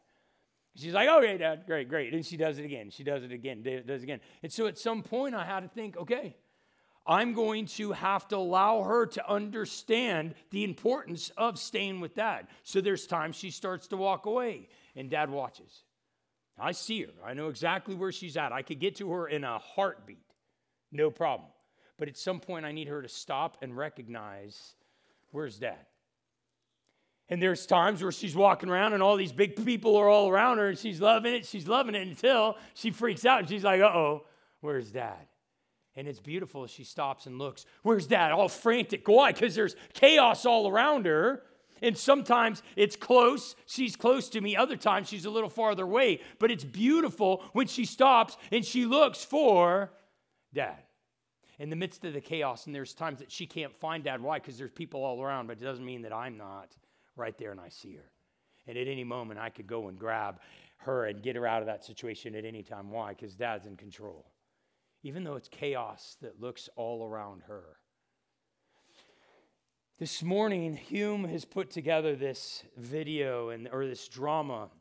She's 0.76 0.94
like, 0.94 1.10
okay, 1.10 1.38
dad, 1.38 1.64
great, 1.66 1.90
great. 1.90 2.14
And 2.14 2.26
she 2.26 2.38
does 2.38 2.58
it 2.58 2.66
again. 2.66 2.90
She 2.92 3.04
does 3.04 3.24
it 3.24 3.32
again, 3.32 3.62
does 3.62 4.02
it 4.02 4.04
again. 4.04 4.22
And 4.42 4.52
so 4.52 4.68
at 4.68 4.78
some 4.78 5.04
point, 5.04 5.36
I 5.36 5.44
had 5.44 5.62
to 5.62 5.68
think, 5.68 5.98
okay, 5.98 6.38
I'm 7.06 7.34
going 7.34 7.66
to 7.66 7.92
have 7.92 8.28
to 8.30 8.38
allow 8.38 8.84
her 8.84 9.06
to 9.08 9.30
understand 9.30 10.36
the 10.52 10.64
importance 10.64 11.32
of 11.36 11.60
staying 11.60 12.00
with 12.00 12.16
dad. 12.16 12.48
So 12.64 12.80
there's 12.80 13.08
times 13.08 13.36
she 13.36 13.52
starts 13.52 13.88
to 13.88 13.98
walk 13.98 14.28
away, 14.28 14.70
and 14.96 15.10
dad 15.10 15.30
watches. 15.30 15.84
I 16.62 16.74
see 16.74 17.02
her. 17.04 17.12
I 17.26 17.34
know 17.34 17.50
exactly 17.50 17.96
where 17.96 18.12
she's 18.12 18.38
at. 18.38 18.52
I 18.52 18.62
could 18.62 18.80
get 18.80 18.98
to 18.98 19.12
her 19.12 19.28
in 19.28 19.44
a 19.44 19.58
heartbeat. 19.58 20.26
No 20.92 21.10
problem. 21.10 21.50
But 21.98 22.08
at 22.08 22.18
some 22.18 22.40
point, 22.40 22.66
I 22.66 22.72
need 22.72 22.88
her 22.88 23.02
to 23.02 23.08
stop 23.08 23.58
and 23.62 23.76
recognize 23.76 24.76
where's 25.32 25.58
dad? 25.58 25.86
And 27.30 27.42
there's 27.42 27.66
times 27.66 28.04
where 28.04 28.12
she's 28.12 28.36
walking 28.36 28.70
around 28.70 28.94
and 28.94 29.02
all 29.02 29.16
these 29.16 29.32
big 29.32 29.66
people 29.66 29.96
are 29.96 30.10
all 30.10 30.30
around 30.30 30.58
her 30.58 30.68
and 30.68 30.78
she's 30.78 31.00
loving 31.00 31.34
it. 31.34 31.46
She's 31.46 31.68
loving 31.68 31.96
it 31.96 32.06
until 32.06 32.58
she 32.74 32.92
freaks 32.92 33.26
out 33.26 33.40
and 33.40 33.50
she's 33.50 33.64
like, 33.64 33.82
uh 33.82 33.86
oh, 33.86 34.26
where's 34.60 34.92
dad? 34.92 35.28
And 35.96 36.08
it's 36.08 36.20
beautiful. 36.20 36.68
She 36.68 36.84
stops 36.84 37.28
and 37.28 37.38
looks. 37.38 37.66
Where's 37.84 38.06
dad? 38.06 38.32
All 38.32 38.50
frantic. 38.50 39.08
Why? 39.08 39.32
Because 39.32 39.56
there's 39.56 39.76
chaos 39.94 40.46
all 40.46 40.68
around 40.68 41.06
her. 41.06 41.44
And 41.82 41.98
sometimes 41.98 42.62
it's 42.76 42.96
close, 42.96 43.56
she's 43.66 43.96
close 43.96 44.30
to 44.30 44.42
me. 44.42 44.56
Other 44.56 44.78
times 44.78 45.10
she's 45.10 45.26
a 45.26 45.30
little 45.30 45.50
farther 45.50 45.84
away. 45.84 46.22
But 46.40 46.52
it's 46.52 46.64
beautiful 46.64 47.44
when 47.54 47.68
she 47.68 47.86
stops 47.86 48.38
and 48.52 48.64
she 48.64 48.86
looks 48.86 49.24
for 49.24 49.92
dad. 50.54 50.84
In 51.60 51.70
the 51.70 51.76
midst 51.76 52.04
of 52.06 52.14
the 52.14 52.22
chaos, 52.22 52.66
and 52.66 52.74
there's 52.74 52.94
times 52.94 53.20
that 53.20 53.32
she 53.32 53.46
can't 53.46 53.76
find 53.76 54.04
dad. 54.04 54.22
Why? 54.22 54.40
Because 54.40 54.58
there's 54.58 54.72
people 54.72 55.04
all 55.04 55.22
around, 55.22 55.48
but 55.48 55.62
it 55.62 55.64
doesn't 55.64 55.86
mean 55.86 56.02
that 56.04 56.14
I'm 56.14 56.38
not 56.38 56.76
right 57.16 57.38
there 57.38 57.52
and 57.52 57.60
I 57.60 57.70
see 57.70 57.94
her. 57.94 58.12
And 58.68 58.78
at 58.78 58.88
any 58.88 59.04
moment, 59.04 59.40
I 59.40 59.50
could 59.50 59.68
go 59.68 59.88
and 59.88 59.98
grab 59.98 60.40
her 60.78 61.06
and 61.06 61.22
get 61.22 61.36
her 61.36 61.46
out 61.46 61.62
of 61.62 61.68
that 61.68 61.84
situation 61.84 62.36
at 62.36 62.46
any 62.46 62.64
time. 62.64 62.90
Why? 62.90 63.10
Because 63.10 63.36
dad's 63.36 63.68
in 63.68 63.78
control. 63.78 64.26
Even 65.04 65.24
though 65.24 65.36
it's 65.36 65.50
chaos 65.50 66.18
that 66.22 66.42
looks 66.42 66.70
all 66.76 67.08
around 67.08 67.44
her. 67.48 67.78
This 70.02 70.24
morning, 70.24 70.76
Hume 70.76 71.26
has 71.26 71.46
put 71.46 71.70
together 71.70 72.16
this 72.16 72.64
video 72.76 73.50
and 73.50 73.70
or 73.72 73.86
this 73.86 74.08
drama. 74.08 74.72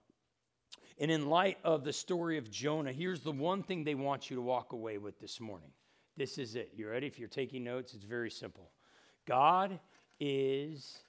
And 0.98 1.10
in 1.10 1.28
light 1.28 1.58
of 1.62 1.84
the 1.84 1.92
story 1.92 2.38
of 2.38 2.50
Jonah, 2.50 2.90
here's 2.90 3.20
the 3.20 3.30
one 3.30 3.62
thing 3.62 3.84
they 3.84 3.94
want 3.94 4.30
you 4.30 4.36
to 4.36 4.40
walk 4.40 4.72
away 4.72 4.96
with 4.96 5.20
this 5.20 5.38
morning. 5.38 5.72
This 6.16 6.38
is 6.38 6.56
it. 6.56 6.72
You 6.74 6.88
ready? 6.88 7.06
If 7.06 7.18
you're 7.18 7.28
taking 7.28 7.64
notes, 7.64 7.92
it's 7.92 8.06
very 8.06 8.30
simple. 8.30 8.70
God 9.28 9.78
is 10.18 11.00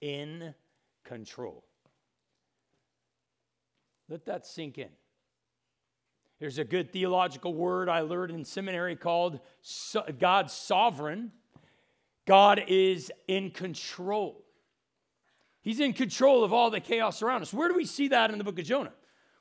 in 0.00 0.52
control. 1.04 1.62
Let 4.08 4.24
that 4.24 4.44
sink 4.44 4.76
in. 4.76 4.90
There's 6.40 6.58
a 6.58 6.64
good 6.64 6.92
theological 6.92 7.54
word 7.54 7.88
I 7.88 8.00
learned 8.00 8.32
in 8.32 8.44
seminary 8.44 8.96
called 8.96 9.38
God's 10.18 10.52
sovereign. 10.52 11.30
God 12.26 12.64
is 12.68 13.10
in 13.28 13.50
control. 13.50 14.44
He's 15.62 15.80
in 15.80 15.92
control 15.92 16.44
of 16.44 16.52
all 16.52 16.70
the 16.70 16.80
chaos 16.80 17.22
around 17.22 17.42
us. 17.42 17.54
Where 17.54 17.68
do 17.68 17.74
we 17.74 17.84
see 17.84 18.08
that 18.08 18.30
in 18.30 18.38
the 18.38 18.44
book 18.44 18.58
of 18.58 18.64
Jonah? 18.64 18.92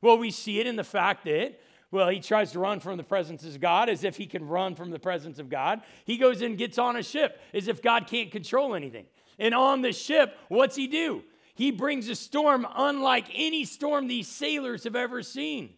Well, 0.02 0.18
we 0.18 0.32
see 0.32 0.60
it 0.60 0.68
in 0.68 0.76
the 0.76 0.84
fact 0.84 1.26
that, 1.26 1.60
well, 1.92 2.10
he 2.10 2.20
tries 2.20 2.52
to 2.54 2.60
run 2.60 2.80
from 2.80 2.98
the 2.98 3.04
presence 3.04 3.44
of 3.46 3.60
God 3.60 3.90
as 3.90 4.04
if 4.04 4.18
he 4.18 4.26
can 4.26 4.48
run 4.48 4.76
from 4.76 4.92
the 4.92 5.00
presence 5.00 5.40
of 5.40 5.50
God. 5.50 5.82
He 6.06 6.18
goes 6.18 6.42
and 6.42 6.58
gets 6.58 6.78
on 6.78 6.96
a 6.96 7.04
ship 7.04 7.40
as 7.54 7.68
if 7.68 7.82
God 7.82 8.08
can't 8.08 8.32
control 8.32 8.76
anything. 8.76 9.06
And 9.38 9.54
on 9.54 9.82
the 9.82 9.92
ship, 9.92 10.38
what's 10.48 10.76
he 10.76 10.88
do? 10.88 11.24
He 11.56 11.72
brings 11.72 12.08
a 12.08 12.16
storm 12.16 12.66
unlike 12.76 13.26
any 13.34 13.66
storm 13.66 14.08
these 14.08 14.28
sailors 14.28 14.84
have 14.86 14.96
ever 14.96 15.22
seen. 15.22 15.74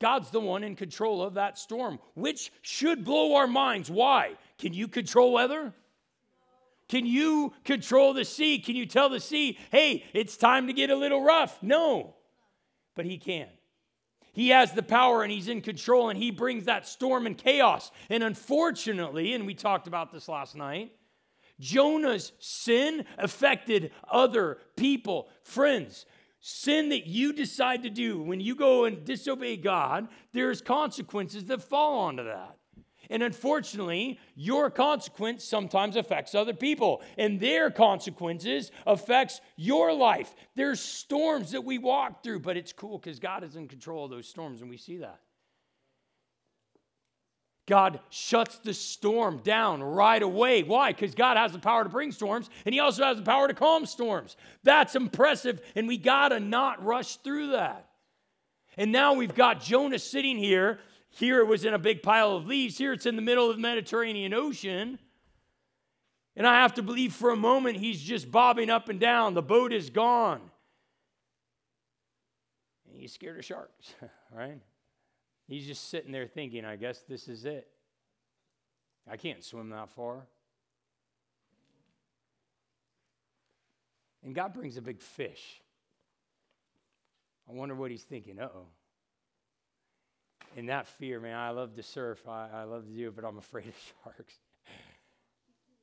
God's 0.00 0.30
the 0.30 0.40
one 0.40 0.64
in 0.64 0.76
control 0.76 1.22
of 1.22 1.34
that 1.34 1.58
storm, 1.58 1.98
which 2.14 2.52
should 2.62 3.04
blow 3.04 3.34
our 3.36 3.46
minds. 3.46 3.90
Why? 3.90 4.32
Can 4.58 4.72
you 4.72 4.88
control 4.88 5.32
weather? 5.32 5.74
Can 6.90 7.06
you 7.06 7.52
control 7.62 8.12
the 8.12 8.24
sea? 8.24 8.58
Can 8.58 8.74
you 8.74 8.84
tell 8.84 9.08
the 9.08 9.20
sea, 9.20 9.56
hey, 9.70 10.04
it's 10.12 10.36
time 10.36 10.66
to 10.66 10.72
get 10.72 10.90
a 10.90 10.96
little 10.96 11.22
rough? 11.22 11.62
No, 11.62 12.16
but 12.96 13.04
he 13.04 13.16
can. 13.16 13.46
He 14.32 14.48
has 14.48 14.72
the 14.72 14.82
power 14.82 15.22
and 15.22 15.30
he's 15.30 15.46
in 15.46 15.60
control 15.60 16.08
and 16.08 16.18
he 16.18 16.32
brings 16.32 16.64
that 16.64 16.88
storm 16.88 17.26
and 17.26 17.38
chaos. 17.38 17.92
And 18.08 18.24
unfortunately, 18.24 19.34
and 19.34 19.46
we 19.46 19.54
talked 19.54 19.86
about 19.86 20.10
this 20.10 20.28
last 20.28 20.56
night, 20.56 20.90
Jonah's 21.60 22.32
sin 22.40 23.04
affected 23.18 23.92
other 24.10 24.58
people. 24.76 25.28
Friends, 25.44 26.06
sin 26.40 26.88
that 26.88 27.06
you 27.06 27.32
decide 27.32 27.84
to 27.84 27.90
do 27.90 28.20
when 28.20 28.40
you 28.40 28.56
go 28.56 28.84
and 28.86 29.04
disobey 29.04 29.56
God, 29.58 30.08
there's 30.32 30.60
consequences 30.60 31.44
that 31.44 31.62
fall 31.62 32.00
onto 32.00 32.24
that. 32.24 32.56
And 33.10 33.24
unfortunately, 33.24 34.20
your 34.36 34.70
consequence 34.70 35.44
sometimes 35.44 35.96
affects 35.96 36.34
other 36.34 36.54
people, 36.54 37.02
and 37.18 37.40
their 37.40 37.70
consequences 37.70 38.70
affects 38.86 39.40
your 39.56 39.92
life. 39.92 40.32
There's 40.54 40.80
storms 40.80 41.50
that 41.50 41.64
we 41.64 41.76
walk 41.78 42.22
through, 42.22 42.40
but 42.40 42.56
it's 42.56 42.72
cool 42.72 42.98
because 42.98 43.18
God 43.18 43.42
is 43.42 43.56
in 43.56 43.66
control 43.66 44.04
of 44.04 44.12
those 44.12 44.28
storms, 44.28 44.60
and 44.60 44.70
we 44.70 44.76
see 44.76 44.98
that. 44.98 45.20
God 47.66 48.00
shuts 48.10 48.58
the 48.58 48.74
storm 48.74 49.38
down 49.38 49.82
right 49.82 50.22
away. 50.22 50.62
Why? 50.62 50.92
Because 50.92 51.14
God 51.14 51.36
has 51.36 51.52
the 51.52 51.58
power 51.58 51.82
to 51.82 51.90
bring 51.90 52.12
storms, 52.12 52.48
and 52.64 52.72
He 52.72 52.80
also 52.80 53.04
has 53.04 53.16
the 53.16 53.22
power 53.24 53.48
to 53.48 53.54
calm 53.54 53.86
storms. 53.86 54.36
That's 54.62 54.94
impressive, 54.94 55.60
and 55.74 55.88
we 55.88 55.98
got 55.98 56.28
to 56.28 56.40
not 56.40 56.84
rush 56.84 57.16
through 57.16 57.52
that. 57.52 57.88
And 58.76 58.92
now 58.92 59.14
we've 59.14 59.34
got 59.34 59.60
Jonah 59.60 59.98
sitting 59.98 60.38
here 60.38 60.78
here 61.10 61.40
it 61.40 61.46
was 61.46 61.64
in 61.64 61.74
a 61.74 61.78
big 61.78 62.02
pile 62.02 62.36
of 62.36 62.46
leaves. 62.46 62.78
Here 62.78 62.92
it's 62.92 63.04
in 63.04 63.16
the 63.16 63.22
middle 63.22 63.50
of 63.50 63.56
the 63.56 63.62
Mediterranean 63.62 64.32
Ocean. 64.32 64.98
And 66.36 66.46
I 66.46 66.62
have 66.62 66.74
to 66.74 66.82
believe 66.82 67.12
for 67.12 67.30
a 67.30 67.36
moment 67.36 67.76
he's 67.76 68.00
just 68.00 68.30
bobbing 68.30 68.70
up 68.70 68.88
and 68.88 69.00
down. 69.00 69.34
The 69.34 69.42
boat 69.42 69.72
is 69.72 69.90
gone. 69.90 70.40
And 72.88 72.96
he's 72.96 73.12
scared 73.12 73.38
of 73.38 73.44
sharks, 73.44 73.94
right? 74.32 74.60
He's 75.48 75.66
just 75.66 75.90
sitting 75.90 76.12
there 76.12 76.28
thinking, 76.28 76.64
I 76.64 76.76
guess 76.76 77.02
this 77.08 77.26
is 77.26 77.44
it. 77.44 77.66
I 79.10 79.16
can't 79.16 79.42
swim 79.42 79.70
that 79.70 79.90
far. 79.90 80.26
And 84.22 84.34
God 84.34 84.54
brings 84.54 84.76
a 84.76 84.82
big 84.82 85.00
fish. 85.00 85.60
I 87.48 87.52
wonder 87.52 87.74
what 87.74 87.90
he's 87.90 88.04
thinking. 88.04 88.38
Uh 88.38 88.48
oh 88.54 88.66
in 90.56 90.66
that 90.66 90.86
fear, 90.86 91.20
man, 91.20 91.36
I 91.36 91.50
love 91.50 91.74
to 91.76 91.82
surf. 91.82 92.26
I, 92.28 92.48
I 92.52 92.62
love 92.64 92.86
to 92.86 92.92
do 92.92 93.08
it, 93.08 93.16
but 93.16 93.24
I'm 93.24 93.38
afraid 93.38 93.68
of 93.68 93.74
sharks. 94.04 94.34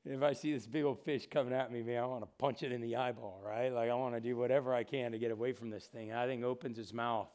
if 0.05 0.21
I 0.21 0.33
see 0.33 0.53
this 0.53 0.67
big 0.67 0.83
old 0.83 0.99
fish 0.99 1.27
coming 1.29 1.53
at 1.53 1.71
me, 1.71 1.83
man, 1.83 2.03
I 2.03 2.05
want 2.05 2.23
to 2.23 2.29
punch 2.37 2.63
it 2.63 2.71
in 2.71 2.81
the 2.81 2.95
eyeball, 2.95 3.41
right? 3.45 3.69
Like 3.69 3.89
I 3.89 3.93
want 3.93 4.15
to 4.15 4.21
do 4.21 4.35
whatever 4.35 4.73
I 4.73 4.83
can 4.83 5.11
to 5.11 5.19
get 5.19 5.31
away 5.31 5.53
from 5.53 5.69
this 5.69 5.85
thing. 5.85 6.11
And 6.11 6.19
I 6.19 6.27
think 6.27 6.43
opens 6.43 6.77
his 6.77 6.93
mouth 6.93 7.29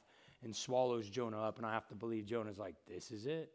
and 0.44 0.54
swallows 0.54 1.08
Jonah 1.08 1.40
up, 1.40 1.58
and 1.58 1.66
I 1.66 1.72
have 1.72 1.86
to 1.88 1.94
believe 1.94 2.26
Jonah's 2.26 2.58
like, 2.58 2.74
this 2.88 3.10
is 3.10 3.26
it. 3.26 3.52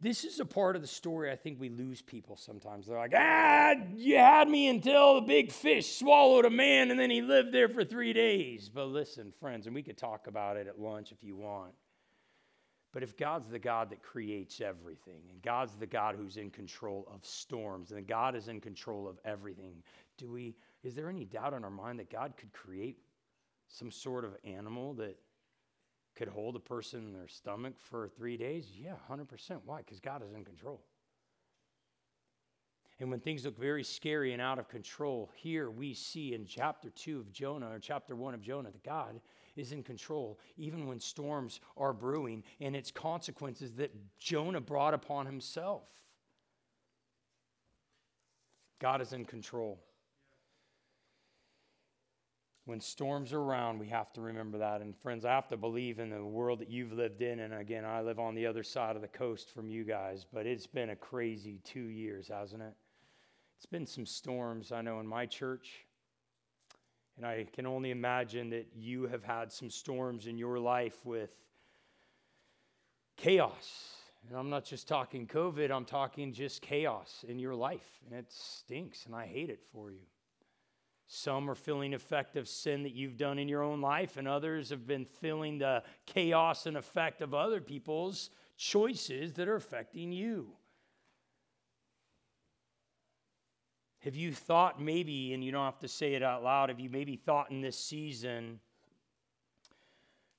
This 0.00 0.24
is 0.24 0.38
a 0.38 0.44
part 0.44 0.76
of 0.76 0.82
the 0.82 0.88
story 0.88 1.30
I 1.30 1.36
think 1.36 1.58
we 1.58 1.70
lose 1.70 2.02
people 2.02 2.36
sometimes. 2.36 2.86
They're 2.86 2.96
like, 2.96 3.14
ah, 3.16 3.74
you 3.96 4.16
had 4.16 4.48
me 4.48 4.68
until 4.68 5.16
the 5.16 5.26
big 5.26 5.50
fish 5.50 5.96
swallowed 5.96 6.44
a 6.44 6.50
man 6.50 6.92
and 6.92 7.00
then 7.00 7.10
he 7.10 7.20
lived 7.20 7.52
there 7.52 7.68
for 7.68 7.84
three 7.84 8.12
days. 8.12 8.68
But 8.68 8.86
listen, 8.86 9.32
friends, 9.40 9.66
and 9.66 9.74
we 9.74 9.82
could 9.82 9.98
talk 9.98 10.28
about 10.28 10.56
it 10.56 10.68
at 10.68 10.78
lunch 10.78 11.10
if 11.10 11.24
you 11.24 11.34
want. 11.34 11.72
But 12.92 13.02
if 13.02 13.16
God's 13.16 13.48
the 13.48 13.58
God 13.58 13.90
that 13.90 14.02
creates 14.02 14.60
everything, 14.60 15.20
and 15.30 15.42
God's 15.42 15.74
the 15.74 15.86
God 15.86 16.14
who's 16.16 16.36
in 16.36 16.50
control 16.50 17.06
of 17.12 17.24
storms, 17.24 17.92
and 17.92 18.06
God 18.06 18.34
is 18.34 18.48
in 18.48 18.60
control 18.60 19.06
of 19.06 19.18
everything, 19.24 19.82
do 20.16 20.30
we, 20.30 20.56
is 20.82 20.94
there 20.94 21.10
any 21.10 21.24
doubt 21.24 21.52
in 21.52 21.64
our 21.64 21.70
mind 21.70 21.98
that 21.98 22.10
God 22.10 22.34
could 22.36 22.52
create 22.52 22.98
some 23.68 23.90
sort 23.90 24.24
of 24.24 24.36
animal 24.42 24.94
that 24.94 25.18
could 26.18 26.28
hold 26.28 26.56
a 26.56 26.60
person 26.60 27.06
in 27.06 27.12
their 27.12 27.28
stomach 27.28 27.74
for 27.78 28.08
three 28.08 28.36
days? 28.36 28.66
Yeah, 28.74 28.94
100%. 29.08 29.60
Why? 29.64 29.78
Because 29.78 30.00
God 30.00 30.20
is 30.24 30.34
in 30.34 30.44
control. 30.44 30.80
And 32.98 33.08
when 33.08 33.20
things 33.20 33.44
look 33.44 33.56
very 33.56 33.84
scary 33.84 34.32
and 34.32 34.42
out 34.42 34.58
of 34.58 34.68
control, 34.68 35.30
here 35.36 35.70
we 35.70 35.94
see 35.94 36.34
in 36.34 36.44
chapter 36.44 36.90
2 36.90 37.20
of 37.20 37.32
Jonah, 37.32 37.70
or 37.70 37.78
chapter 37.78 38.16
1 38.16 38.34
of 38.34 38.40
Jonah, 38.40 38.72
that 38.72 38.82
God 38.82 39.20
is 39.54 39.70
in 39.70 39.84
control, 39.84 40.40
even 40.56 40.88
when 40.88 40.98
storms 40.98 41.60
are 41.76 41.92
brewing 41.92 42.42
and 42.60 42.74
its 42.74 42.90
consequences 42.90 43.74
that 43.74 43.94
Jonah 44.18 44.60
brought 44.60 44.94
upon 44.94 45.24
himself. 45.24 45.84
God 48.80 49.00
is 49.00 49.12
in 49.12 49.24
control. 49.24 49.78
When 52.68 52.82
storms 52.82 53.32
are 53.32 53.40
around, 53.40 53.78
we 53.78 53.88
have 53.88 54.12
to 54.12 54.20
remember 54.20 54.58
that. 54.58 54.82
And 54.82 54.94
friends, 54.94 55.24
I 55.24 55.30
have 55.30 55.48
to 55.48 55.56
believe 55.56 56.00
in 56.00 56.10
the 56.10 56.22
world 56.22 56.58
that 56.58 56.68
you've 56.68 56.92
lived 56.92 57.22
in. 57.22 57.40
And 57.40 57.54
again, 57.54 57.86
I 57.86 58.02
live 58.02 58.18
on 58.18 58.34
the 58.34 58.44
other 58.44 58.62
side 58.62 58.94
of 58.94 59.00
the 59.00 59.08
coast 59.08 59.50
from 59.54 59.70
you 59.70 59.84
guys, 59.84 60.26
but 60.30 60.44
it's 60.44 60.66
been 60.66 60.90
a 60.90 60.94
crazy 60.94 61.60
two 61.64 61.86
years, 61.86 62.28
hasn't 62.28 62.60
it? 62.60 62.74
It's 63.56 63.64
been 63.64 63.86
some 63.86 64.04
storms, 64.04 64.70
I 64.70 64.82
know, 64.82 65.00
in 65.00 65.06
my 65.06 65.24
church. 65.24 65.86
And 67.16 67.24
I 67.24 67.46
can 67.54 67.64
only 67.64 67.90
imagine 67.90 68.50
that 68.50 68.66
you 68.76 69.06
have 69.06 69.24
had 69.24 69.50
some 69.50 69.70
storms 69.70 70.26
in 70.26 70.36
your 70.36 70.58
life 70.58 71.06
with 71.06 71.30
chaos. 73.16 73.94
And 74.28 74.38
I'm 74.38 74.50
not 74.50 74.66
just 74.66 74.86
talking 74.86 75.26
COVID, 75.26 75.70
I'm 75.70 75.86
talking 75.86 76.34
just 76.34 76.60
chaos 76.60 77.24
in 77.26 77.38
your 77.38 77.54
life. 77.54 78.02
And 78.04 78.18
it 78.18 78.26
stinks, 78.28 79.06
and 79.06 79.14
I 79.14 79.24
hate 79.24 79.48
it 79.48 79.62
for 79.72 79.90
you. 79.90 80.04
Some 81.10 81.48
are 81.48 81.54
feeling 81.54 81.94
effect 81.94 82.36
of 82.36 82.46
sin 82.46 82.82
that 82.82 82.92
you've 82.92 83.16
done 83.16 83.38
in 83.38 83.48
your 83.48 83.62
own 83.62 83.80
life, 83.80 84.18
and 84.18 84.28
others 84.28 84.68
have 84.68 84.86
been 84.86 85.06
feeling 85.06 85.56
the 85.56 85.82
chaos 86.04 86.66
and 86.66 86.76
effect 86.76 87.22
of 87.22 87.32
other 87.32 87.62
people's 87.62 88.28
choices 88.58 89.32
that 89.32 89.48
are 89.48 89.56
affecting 89.56 90.12
you. 90.12 90.52
Have 94.00 94.16
you 94.16 94.32
thought 94.32 94.82
maybe, 94.82 95.32
and 95.32 95.42
you 95.42 95.50
don't 95.50 95.64
have 95.64 95.78
to 95.80 95.88
say 95.88 96.12
it 96.12 96.22
out 96.22 96.44
loud, 96.44 96.68
have 96.68 96.78
you 96.78 96.90
maybe 96.90 97.16
thought 97.16 97.50
in 97.50 97.62
this 97.62 97.78
season, 97.78 98.60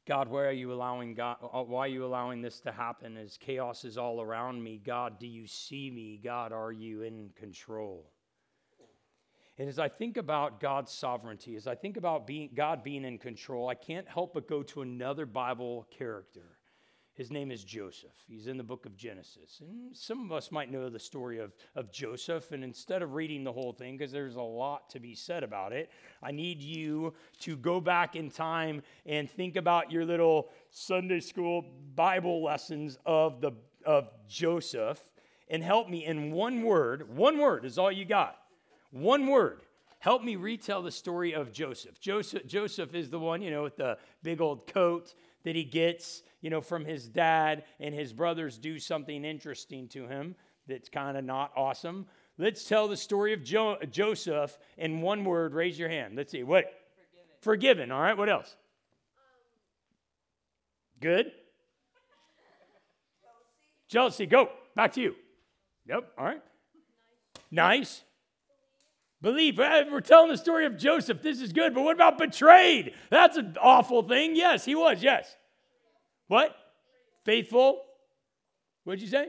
God, 0.07 0.27
why 0.27 0.43
are 0.43 0.51
you 0.51 0.71
allowing 0.71 1.15
God, 1.15 1.37
why 1.41 1.85
are 1.85 1.87
you 1.87 2.05
allowing 2.05 2.43
this 2.43 2.59
to 2.61 2.71
happen 2.71 3.17
as 3.17 3.37
chaos 3.37 3.85
is 3.85 3.97
all 3.97 4.21
around 4.21 4.63
me? 4.63 4.79
God, 4.83 5.19
do 5.19 5.27
you 5.27 5.47
see 5.47 5.89
me? 5.89 6.19
God, 6.23 6.51
are 6.51 6.71
you 6.71 7.01
in 7.01 7.31
control? 7.35 8.11
And 9.59 9.67
as 9.67 9.77
I 9.77 9.89
think 9.89 10.15
about 10.15 10.61
God's 10.61 10.89
sovereignty, 10.89 11.57
as 11.57 11.67
I 11.67 11.75
think 11.75 11.97
about 11.97 12.25
being, 12.25 12.49
God 12.55 12.81
being 12.81 13.03
in 13.03 13.17
control, 13.17 13.67
I 13.67 13.75
can't 13.75 14.07
help 14.07 14.33
but 14.33 14.47
go 14.47 14.63
to 14.63 14.81
another 14.81 15.25
Bible 15.25 15.85
character. 15.91 16.57
His 17.13 17.29
name 17.29 17.51
is 17.51 17.65
Joseph. 17.65 18.13
He's 18.25 18.47
in 18.47 18.55
the 18.55 18.63
book 18.63 18.85
of 18.85 18.95
Genesis. 18.95 19.59
And 19.59 19.93
some 19.93 20.23
of 20.23 20.31
us 20.31 20.49
might 20.53 20.71
know 20.71 20.87
the 20.87 20.97
story 20.97 21.39
of, 21.39 21.51
of 21.75 21.91
Joseph. 21.91 22.53
And 22.53 22.63
instead 22.63 23.01
of 23.01 23.15
reading 23.15 23.43
the 23.43 23.51
whole 23.51 23.73
thing, 23.73 23.97
because 23.97 24.13
there's 24.13 24.37
a 24.37 24.41
lot 24.41 24.89
to 24.91 25.01
be 25.01 25.13
said 25.13 25.43
about 25.43 25.73
it, 25.73 25.89
I 26.23 26.31
need 26.31 26.61
you 26.61 27.13
to 27.41 27.57
go 27.57 27.81
back 27.81 28.15
in 28.15 28.31
time 28.31 28.81
and 29.05 29.29
think 29.29 29.57
about 29.57 29.91
your 29.91 30.05
little 30.05 30.51
Sunday 30.69 31.19
school 31.19 31.65
Bible 31.95 32.41
lessons 32.41 32.97
of, 33.05 33.41
the, 33.41 33.51
of 33.85 34.09
Joseph 34.29 35.01
and 35.49 35.61
help 35.61 35.89
me 35.89 36.05
in 36.05 36.31
one 36.31 36.61
word. 36.61 37.13
One 37.13 37.39
word 37.39 37.65
is 37.65 37.77
all 37.77 37.91
you 37.91 38.05
got 38.05 38.38
one 38.91 39.27
word. 39.27 39.61
Help 39.99 40.23
me 40.23 40.37
retell 40.37 40.81
the 40.81 40.91
story 40.91 41.33
of 41.33 41.51
Joseph. 41.51 41.99
Joseph. 41.99 42.45
Joseph 42.47 42.95
is 42.95 43.09
the 43.09 43.19
one, 43.19 43.41
you 43.41 43.51
know, 43.51 43.63
with 43.63 43.75
the 43.75 43.97
big 44.23 44.39
old 44.39 44.65
coat 44.67 45.13
that 45.43 45.55
he 45.55 45.63
gets, 45.63 46.23
you 46.41 46.49
know, 46.49 46.61
from 46.61 46.85
his 46.85 47.07
dad, 47.07 47.63
and 47.79 47.93
his 47.93 48.13
brothers 48.13 48.57
do 48.57 48.79
something 48.79 49.25
interesting 49.25 49.87
to 49.89 50.07
him 50.07 50.35
that's 50.67 50.87
kind 50.87 51.17
of 51.17 51.25
not 51.25 51.51
awesome. 51.55 52.05
Let's 52.37 52.63
tell 52.63 52.87
the 52.87 52.95
story 52.95 53.33
of 53.33 53.43
jo- 53.43 53.77
Joseph 53.91 54.57
in 54.77 55.01
one 55.01 55.25
word. 55.25 55.53
Raise 55.53 55.77
your 55.77 55.89
hand. 55.89 56.15
Let's 56.15 56.31
see. 56.31 56.43
What? 56.43 56.65
Forgiven. 57.41 57.87
Forgiven. 57.87 57.91
All 57.91 58.01
right. 58.01 58.17
What 58.17 58.29
else? 58.29 58.55
Good. 61.01 61.31
Jealousy. 63.89 64.25
Go. 64.25 64.49
Back 64.75 64.93
to 64.93 65.01
you. 65.01 65.15
Yep. 65.87 66.11
All 66.17 66.25
right. 66.25 66.41
Nice. 67.51 67.79
nice. 67.79 68.03
Believe. 69.21 69.57
We're 69.57 70.01
telling 70.01 70.29
the 70.29 70.37
story 70.37 70.65
of 70.65 70.77
Joseph. 70.77 71.21
This 71.21 71.41
is 71.41 71.51
good. 71.51 71.73
But 71.73 71.83
what 71.83 71.95
about 71.95 72.17
betrayed? 72.17 72.93
That's 73.09 73.37
an 73.37 73.57
awful 73.61 74.03
thing. 74.03 74.35
Yes, 74.35 74.63
he 74.63 74.75
was. 74.75 75.03
Yes. 75.03 75.35
What? 76.27 76.55
Faithful. 77.25 77.81
What'd 78.85 79.01
you 79.01 79.07
say? 79.07 79.27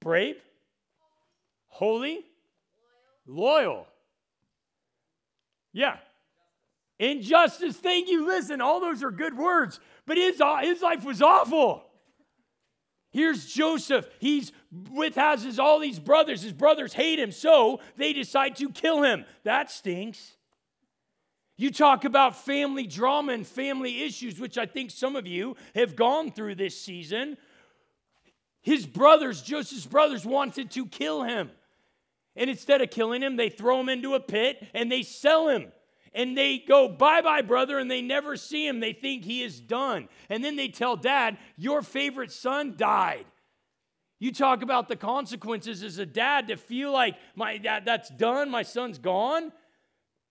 Brave. 0.00 0.36
Holy. 1.68 2.20
Loyal. 3.26 3.86
Yeah. 5.72 5.96
Injustice. 6.98 7.76
Thank 7.76 8.08
you. 8.08 8.26
Listen, 8.26 8.60
all 8.60 8.80
those 8.80 9.02
are 9.02 9.10
good 9.10 9.36
words. 9.36 9.80
But 10.06 10.18
his, 10.18 10.40
uh, 10.40 10.58
his 10.58 10.82
life 10.82 11.04
was 11.04 11.22
awful. 11.22 11.84
Here's 13.10 13.46
Joseph. 13.46 14.08
He's 14.20 14.52
with 14.92 15.16
has 15.16 15.42
his, 15.42 15.58
all 15.58 15.80
these 15.80 15.98
brothers. 15.98 16.42
His 16.42 16.52
brothers 16.52 16.92
hate 16.92 17.18
him, 17.18 17.32
so 17.32 17.80
they 17.96 18.12
decide 18.12 18.56
to 18.56 18.70
kill 18.70 19.02
him. 19.02 19.24
That 19.42 19.70
stinks. 19.70 20.36
You 21.56 21.70
talk 21.70 22.04
about 22.04 22.36
family 22.36 22.86
drama 22.86 23.32
and 23.32 23.46
family 23.46 24.02
issues, 24.02 24.40
which 24.40 24.56
I 24.56 24.64
think 24.64 24.90
some 24.90 25.16
of 25.16 25.26
you 25.26 25.56
have 25.74 25.96
gone 25.96 26.30
through 26.30 26.54
this 26.54 26.80
season. 26.80 27.36
His 28.62 28.86
brothers, 28.86 29.42
Joseph's 29.42 29.86
brothers, 29.86 30.24
wanted 30.24 30.70
to 30.70 30.86
kill 30.86 31.24
him. 31.24 31.50
And 32.36 32.48
instead 32.48 32.80
of 32.80 32.90
killing 32.90 33.22
him, 33.22 33.36
they 33.36 33.50
throw 33.50 33.80
him 33.80 33.88
into 33.88 34.14
a 34.14 34.20
pit 34.20 34.66
and 34.72 34.90
they 34.90 35.02
sell 35.02 35.48
him. 35.48 35.72
And 36.12 36.36
they 36.36 36.58
go, 36.58 36.88
bye 36.88 37.20
bye, 37.20 37.42
brother, 37.42 37.78
and 37.78 37.90
they 37.90 38.02
never 38.02 38.36
see 38.36 38.66
him. 38.66 38.80
They 38.80 38.92
think 38.92 39.24
he 39.24 39.42
is 39.42 39.60
done. 39.60 40.08
And 40.28 40.44
then 40.44 40.56
they 40.56 40.68
tell 40.68 40.96
dad, 40.96 41.38
your 41.56 41.82
favorite 41.82 42.32
son 42.32 42.74
died. 42.76 43.26
You 44.18 44.32
talk 44.32 44.62
about 44.62 44.88
the 44.88 44.96
consequences 44.96 45.82
as 45.82 45.98
a 45.98 46.06
dad 46.06 46.48
to 46.48 46.56
feel 46.56 46.92
like 46.92 47.16
my 47.34 47.58
that, 47.58 47.84
that's 47.84 48.10
done, 48.10 48.50
my 48.50 48.62
son's 48.62 48.98
gone. 48.98 49.52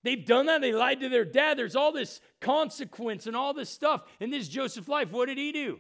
They've 0.04 0.26
done 0.26 0.46
that. 0.46 0.62
They 0.62 0.72
lied 0.72 1.02
to 1.02 1.10
their 1.10 1.26
dad. 1.26 1.58
There's 1.58 1.76
all 1.76 1.92
this 1.92 2.22
consequence 2.40 3.28
and 3.28 3.36
all 3.36 3.54
this 3.54 3.70
stuff 3.70 4.04
in 4.20 4.30
this 4.30 4.48
Joseph 4.48 4.88
life. 4.88 5.12
What 5.12 5.26
did 5.26 5.38
he 5.38 5.52
do? 5.52 5.80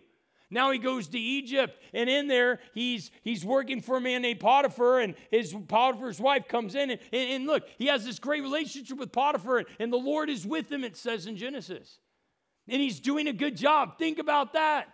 Now 0.51 0.71
he 0.71 0.79
goes 0.79 1.07
to 1.09 1.19
Egypt, 1.19 1.79
and 1.93 2.09
in 2.09 2.27
there 2.27 2.59
he's 2.73 3.11
he's 3.21 3.45
working 3.45 3.81
for 3.81 3.97
a 3.97 4.01
man 4.01 4.23
named 4.23 4.39
Potiphar, 4.39 4.99
and 4.99 5.13
his 5.29 5.53
Potiphar's 5.67 6.19
wife 6.19 6.47
comes 6.47 6.73
in, 6.73 6.89
and, 6.89 6.99
and, 7.13 7.31
and 7.31 7.47
look, 7.47 7.67
he 7.77 7.85
has 7.85 8.03
this 8.03 8.17
great 8.17 8.41
relationship 8.41 8.97
with 8.97 9.11
Potiphar, 9.11 9.59
and, 9.59 9.67
and 9.79 9.93
the 9.93 9.97
Lord 9.97 10.29
is 10.29 10.47
with 10.47 10.71
him. 10.71 10.83
It 10.83 10.97
says 10.97 11.27
in 11.27 11.37
Genesis, 11.37 11.99
and 12.67 12.81
he's 12.81 12.99
doing 12.99 13.27
a 13.27 13.33
good 13.33 13.55
job. 13.55 13.99
Think 13.99 14.17
about 14.17 14.53
that. 14.53 14.87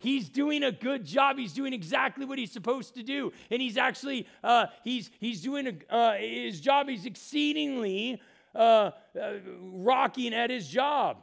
He's 0.00 0.28
doing 0.28 0.64
a 0.64 0.72
good 0.72 1.04
job. 1.04 1.38
He's 1.38 1.52
doing 1.52 1.72
exactly 1.72 2.24
what 2.24 2.38
he's 2.38 2.52
supposed 2.52 2.94
to 2.94 3.04
do, 3.04 3.32
and 3.50 3.62
he's 3.62 3.76
actually 3.76 4.26
uh, 4.42 4.66
he's 4.82 5.10
he's 5.20 5.42
doing 5.42 5.68
a, 5.68 5.94
uh, 5.94 6.14
his 6.14 6.60
job. 6.60 6.88
He's 6.88 7.06
exceedingly 7.06 8.20
uh, 8.52 8.90
uh 9.20 9.32
rocking 9.60 10.34
at 10.34 10.50
his 10.50 10.68
job. 10.68 11.18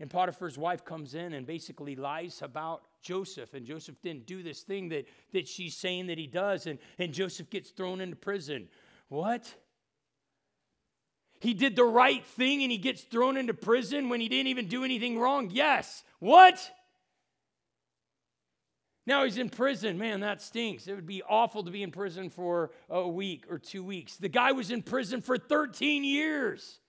And 0.00 0.10
Potiphar's 0.10 0.58
wife 0.58 0.84
comes 0.84 1.14
in 1.14 1.34
and 1.34 1.46
basically 1.46 1.94
lies 1.94 2.42
about 2.42 2.82
Joseph. 3.00 3.54
And 3.54 3.64
Joseph 3.64 4.00
didn't 4.02 4.26
do 4.26 4.42
this 4.42 4.62
thing 4.62 4.88
that, 4.88 5.06
that 5.32 5.46
she's 5.46 5.76
saying 5.76 6.08
that 6.08 6.18
he 6.18 6.26
does. 6.26 6.66
And, 6.66 6.78
and 6.98 7.12
Joseph 7.12 7.48
gets 7.48 7.70
thrown 7.70 8.00
into 8.00 8.16
prison. 8.16 8.68
What? 9.08 9.54
He 11.40 11.54
did 11.54 11.76
the 11.76 11.84
right 11.84 12.24
thing 12.24 12.62
and 12.62 12.72
he 12.72 12.78
gets 12.78 13.02
thrown 13.02 13.36
into 13.36 13.54
prison 13.54 14.08
when 14.08 14.20
he 14.20 14.28
didn't 14.28 14.48
even 14.48 14.66
do 14.66 14.82
anything 14.82 15.18
wrong? 15.18 15.50
Yes. 15.52 16.02
What? 16.18 16.58
Now 19.06 19.24
he's 19.24 19.38
in 19.38 19.50
prison. 19.50 19.98
Man, 19.98 20.20
that 20.20 20.42
stinks. 20.42 20.88
It 20.88 20.94
would 20.94 21.06
be 21.06 21.22
awful 21.22 21.62
to 21.62 21.70
be 21.70 21.82
in 21.82 21.92
prison 21.92 22.30
for 22.30 22.72
a 22.88 23.06
week 23.06 23.44
or 23.48 23.58
two 23.58 23.84
weeks. 23.84 24.16
The 24.16 24.28
guy 24.28 24.52
was 24.52 24.70
in 24.70 24.82
prison 24.82 25.20
for 25.20 25.38
13 25.38 26.02
years 26.02 26.80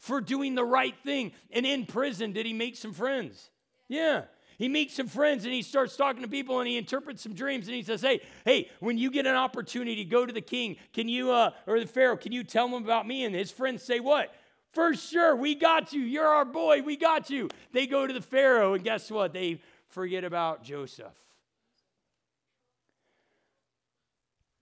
for 0.00 0.20
doing 0.20 0.54
the 0.54 0.64
right 0.64 0.94
thing. 1.04 1.32
And 1.52 1.64
in 1.64 1.86
prison, 1.86 2.32
did 2.32 2.46
he 2.46 2.52
make 2.52 2.76
some 2.76 2.92
friends? 2.92 3.50
Yeah. 3.86 4.24
He 4.58 4.68
meets 4.68 4.94
some 4.94 5.06
friends 5.06 5.44
and 5.44 5.54
he 5.54 5.62
starts 5.62 5.96
talking 5.96 6.22
to 6.22 6.28
people 6.28 6.58
and 6.58 6.68
he 6.68 6.76
interprets 6.76 7.22
some 7.22 7.32
dreams 7.32 7.66
and 7.66 7.74
he 7.74 7.82
says, 7.82 8.02
Hey, 8.02 8.20
hey, 8.44 8.68
when 8.80 8.98
you 8.98 9.10
get 9.10 9.26
an 9.26 9.34
opportunity 9.34 10.04
go 10.04 10.26
to 10.26 10.32
the 10.32 10.42
king, 10.42 10.76
can 10.92 11.08
you, 11.08 11.30
uh, 11.32 11.52
or 11.66 11.80
the 11.80 11.86
Pharaoh, 11.86 12.16
can 12.16 12.32
you 12.32 12.44
tell 12.44 12.66
him 12.66 12.74
about 12.74 13.06
me? 13.06 13.24
And 13.24 13.34
his 13.34 13.50
friends 13.50 13.82
say, 13.82 14.00
What? 14.00 14.34
For 14.72 14.94
sure, 14.94 15.34
we 15.34 15.54
got 15.54 15.92
you. 15.92 16.02
You're 16.02 16.26
our 16.26 16.44
boy. 16.44 16.82
We 16.82 16.96
got 16.96 17.30
you. 17.30 17.48
They 17.72 17.86
go 17.86 18.06
to 18.06 18.12
the 18.12 18.20
Pharaoh, 18.20 18.74
and 18.74 18.84
guess 18.84 19.10
what? 19.10 19.32
They 19.32 19.60
forget 19.88 20.24
about 20.24 20.62
Joseph. 20.62 21.12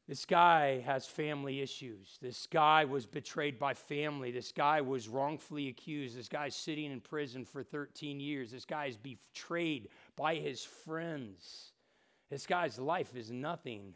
This 0.09 0.25
guy 0.25 0.81
has 0.87 1.07
family 1.07 1.61
issues. 1.61 2.17
This 2.23 2.47
guy 2.51 2.87
was 2.87 3.05
betrayed 3.05 3.59
by 3.59 3.75
family. 3.75 4.31
This 4.31 4.53
guy 4.53 4.81
was 4.81 5.07
wrongfully 5.07 5.69
accused. 5.69 6.17
This 6.17 6.31
guy's 6.31 6.57
sitting 6.57 6.91
in 6.91 7.01
prison 7.01 7.45
for 7.45 7.63
13 7.63 8.19
years. 8.19 8.51
This 8.51 8.65
guy 8.65 8.87
is 8.87 8.97
betrayed 8.97 9.89
by 10.17 10.37
his 10.37 10.65
friends. 10.65 11.73
This 12.31 12.47
guy's 12.47 12.79
life 12.79 13.15
is 13.15 13.31
nothing 13.31 13.93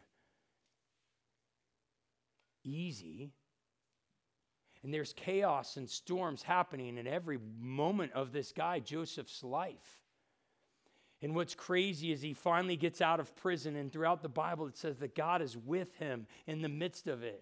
easy. 2.63 3.31
And 4.83 4.93
there's 4.93 5.13
chaos 5.13 5.77
and 5.77 5.89
storms 5.89 6.43
happening 6.43 6.99
in 6.99 7.07
every 7.07 7.39
moment 7.59 8.11
of 8.13 8.31
this 8.31 8.51
guy, 8.51 8.79
Joseph's 8.79 9.43
life. 9.43 10.02
And 11.23 11.33
what's 11.33 11.55
crazy 11.55 12.11
is 12.11 12.21
he 12.21 12.33
finally 12.33 12.75
gets 12.75 12.99
out 12.99 13.21
of 13.21 13.33
prison, 13.37 13.77
and 13.77 13.89
throughout 13.89 14.21
the 14.21 14.29
Bible, 14.29 14.67
it 14.67 14.77
says 14.77 14.97
that 14.97 15.15
God 15.15 15.41
is 15.41 15.55
with 15.55 15.95
him 15.95 16.27
in 16.47 16.61
the 16.61 16.67
midst 16.67 17.07
of 17.07 17.23
it. 17.23 17.41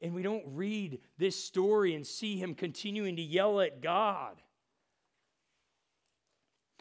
And 0.00 0.14
we 0.14 0.22
don't 0.22 0.44
read 0.46 1.00
this 1.18 1.36
story 1.36 1.94
and 1.94 2.06
see 2.06 2.38
him 2.38 2.54
continuing 2.54 3.16
to 3.16 3.22
yell 3.22 3.60
at 3.60 3.82
God. 3.82 4.40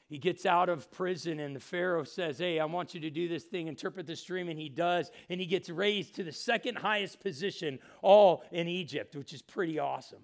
He 0.08 0.18
gets 0.18 0.46
out 0.46 0.70
of 0.70 0.90
prison, 0.92 1.42
and 1.42 1.54
the 1.54 1.60
Pharaoh 1.60 2.06
says, 2.06 2.38
Hey, 2.38 2.58
I 2.60 2.66
want 2.66 2.94
you 2.94 3.02
to 3.02 3.10
do 3.10 3.28
this 3.28 3.44
thing, 3.44 3.68
interpret 3.68 4.08
this 4.08 4.24
dream. 4.24 4.48
And 4.48 4.60
he 4.60 4.70
does. 4.70 5.12
And 5.30 5.42
he 5.42 5.46
gets 5.46 5.70
raised 5.70 6.16
to 6.16 6.24
the 6.24 6.32
second 6.32 6.78
highest 6.78 7.20
position, 7.20 7.80
all 8.02 8.46
in 8.52 8.70
Egypt, 8.70 9.14
which 9.14 9.34
is 9.34 9.42
pretty 9.42 9.78
awesome. 9.78 10.24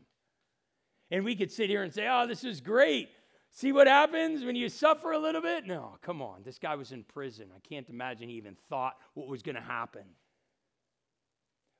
And 1.12 1.26
we 1.26 1.36
could 1.36 1.52
sit 1.52 1.70
here 1.70 1.84
and 1.84 1.94
say, 1.94 2.08
Oh, 2.10 2.26
this 2.26 2.46
is 2.46 2.62
great. 2.62 3.10
See 3.52 3.72
what 3.72 3.88
happens 3.88 4.46
when 4.46 4.56
you 4.56 4.70
suffer 4.70 5.12
a 5.12 5.20
little 5.20 5.42
bit? 5.42 5.66
No, 5.66 5.98
come 6.02 6.22
on. 6.22 6.44
This 6.44 6.60
guy 6.60 6.76
was 6.76 6.92
in 6.92 7.04
prison. 7.04 7.48
I 7.56 7.60
can't 7.68 7.90
imagine 7.90 8.30
he 8.30 8.36
even 8.36 8.56
thought 8.70 8.96
what 9.16 9.28
was 9.28 9.42
going 9.42 9.56
to 9.56 9.62
happen. 9.62 10.04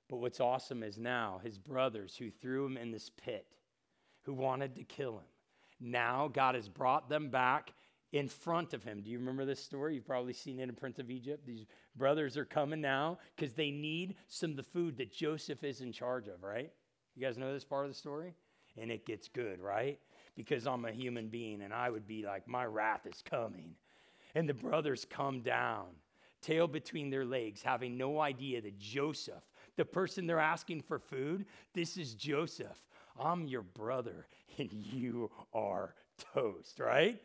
But 0.10 0.18
what's 0.18 0.40
awesome 0.40 0.82
is 0.82 0.98
now 0.98 1.40
his 1.44 1.60
brothers 1.60 2.16
who 2.18 2.32
threw 2.32 2.66
him 2.66 2.78
in 2.78 2.92
this 2.92 3.12
pit, 3.24 3.46
who 4.24 4.34
wanted 4.34 4.76
to 4.76 4.84
kill 4.84 5.20
him, 5.20 5.28
now 5.80 6.28
God 6.28 6.56
has 6.56 6.68
brought 6.68 7.08
them 7.08 7.30
back 7.30 7.72
in 8.12 8.28
front 8.28 8.74
of 8.74 8.84
him. 8.84 9.02
Do 9.02 9.12
you 9.12 9.20
remember 9.20 9.46
this 9.46 9.64
story? 9.64 9.96
You've 9.96 10.08
probably 10.08 10.34
seen 10.34 10.60
it 10.60 10.68
in 10.68 10.76
Prince 10.76 10.98
of 10.98 11.12
Egypt. 11.12 11.46
These 11.46 11.66
brothers 11.96 12.38
are 12.38 12.46
coming 12.46 12.82
now 12.82 13.20
because 13.36 13.54
they 13.54 13.70
need 13.70 14.16
some 14.28 14.52
of 14.52 14.58
the 14.58 14.64
food 14.64 14.98
that 14.98 15.14
Joseph 15.14 15.64
is 15.64 15.82
in 15.82 15.92
charge 15.92 16.28
of, 16.28 16.42
right? 16.42 16.72
You 17.16 17.22
guys 17.22 17.38
know 17.38 17.54
this 17.54 17.64
part 17.64 17.86
of 17.86 17.92
the 17.92 17.98
story? 17.98 18.34
And 18.78 18.92
it 18.92 19.06
gets 19.06 19.28
good, 19.28 19.60
right? 19.60 20.00
because 20.40 20.66
I'm 20.66 20.86
a 20.86 20.92
human 20.94 21.28
being 21.28 21.64
and 21.64 21.74
I 21.74 21.90
would 21.90 22.08
be 22.08 22.24
like, 22.26 22.48
my 22.48 22.66
wrath 22.66 23.06
is 23.06 23.22
coming. 23.22 23.76
And 24.36 24.48
the 24.48 24.54
brothers 24.54 25.06
come 25.10 25.42
down, 25.42 25.88
tail 26.42 26.66
between 26.66 27.10
their 27.10 27.26
legs, 27.26 27.62
having 27.62 27.98
no 27.98 28.22
idea 28.22 28.62
that 28.62 28.80
Joseph, 28.80 29.44
the 29.76 29.84
person 29.84 30.28
they're 30.28 30.40
asking 30.40 30.84
for 30.84 30.98
food, 30.98 31.46
this 31.74 31.98
is 31.98 32.14
Joseph. 32.14 32.82
I'm 33.20 33.48
your 33.48 33.64
brother 33.64 34.28
and 34.58 34.72
you 34.94 35.30
are 35.54 35.94
toast, 36.34 36.80
right? 36.80 37.22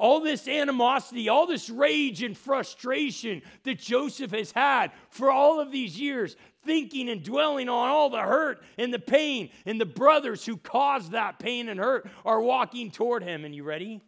All 0.00 0.20
this 0.20 0.48
animosity, 0.48 1.28
all 1.28 1.46
this 1.46 1.68
rage 1.68 2.22
and 2.22 2.36
frustration 2.36 3.42
that 3.64 3.78
Joseph 3.78 4.30
has 4.30 4.50
had 4.50 4.92
for 5.10 5.30
all 5.30 5.60
of 5.60 5.70
these 5.70 6.00
years, 6.00 6.36
thinking 6.64 7.10
and 7.10 7.22
dwelling 7.22 7.68
on 7.68 7.90
all 7.90 8.08
the 8.08 8.22
hurt 8.22 8.62
and 8.78 8.94
the 8.94 8.98
pain, 8.98 9.50
and 9.66 9.78
the 9.78 9.84
brothers 9.84 10.44
who 10.44 10.56
caused 10.56 11.12
that 11.12 11.38
pain 11.38 11.68
and 11.68 11.78
hurt 11.78 12.08
are 12.24 12.40
walking 12.40 12.90
toward 12.90 13.22
him. 13.22 13.44
And 13.44 13.54
you 13.54 13.62
ready? 13.62 14.00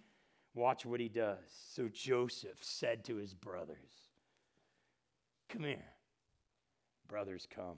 Watch 0.55 0.87
what 0.87 0.99
he 0.99 1.09
does. 1.09 1.39
So 1.75 1.89
Joseph 1.89 2.59
said 2.63 3.05
to 3.05 3.17
his 3.17 3.35
brothers, 3.35 3.77
Come 5.51 5.65
here. 5.65 5.85
Brothers, 7.07 7.47
come. 7.55 7.77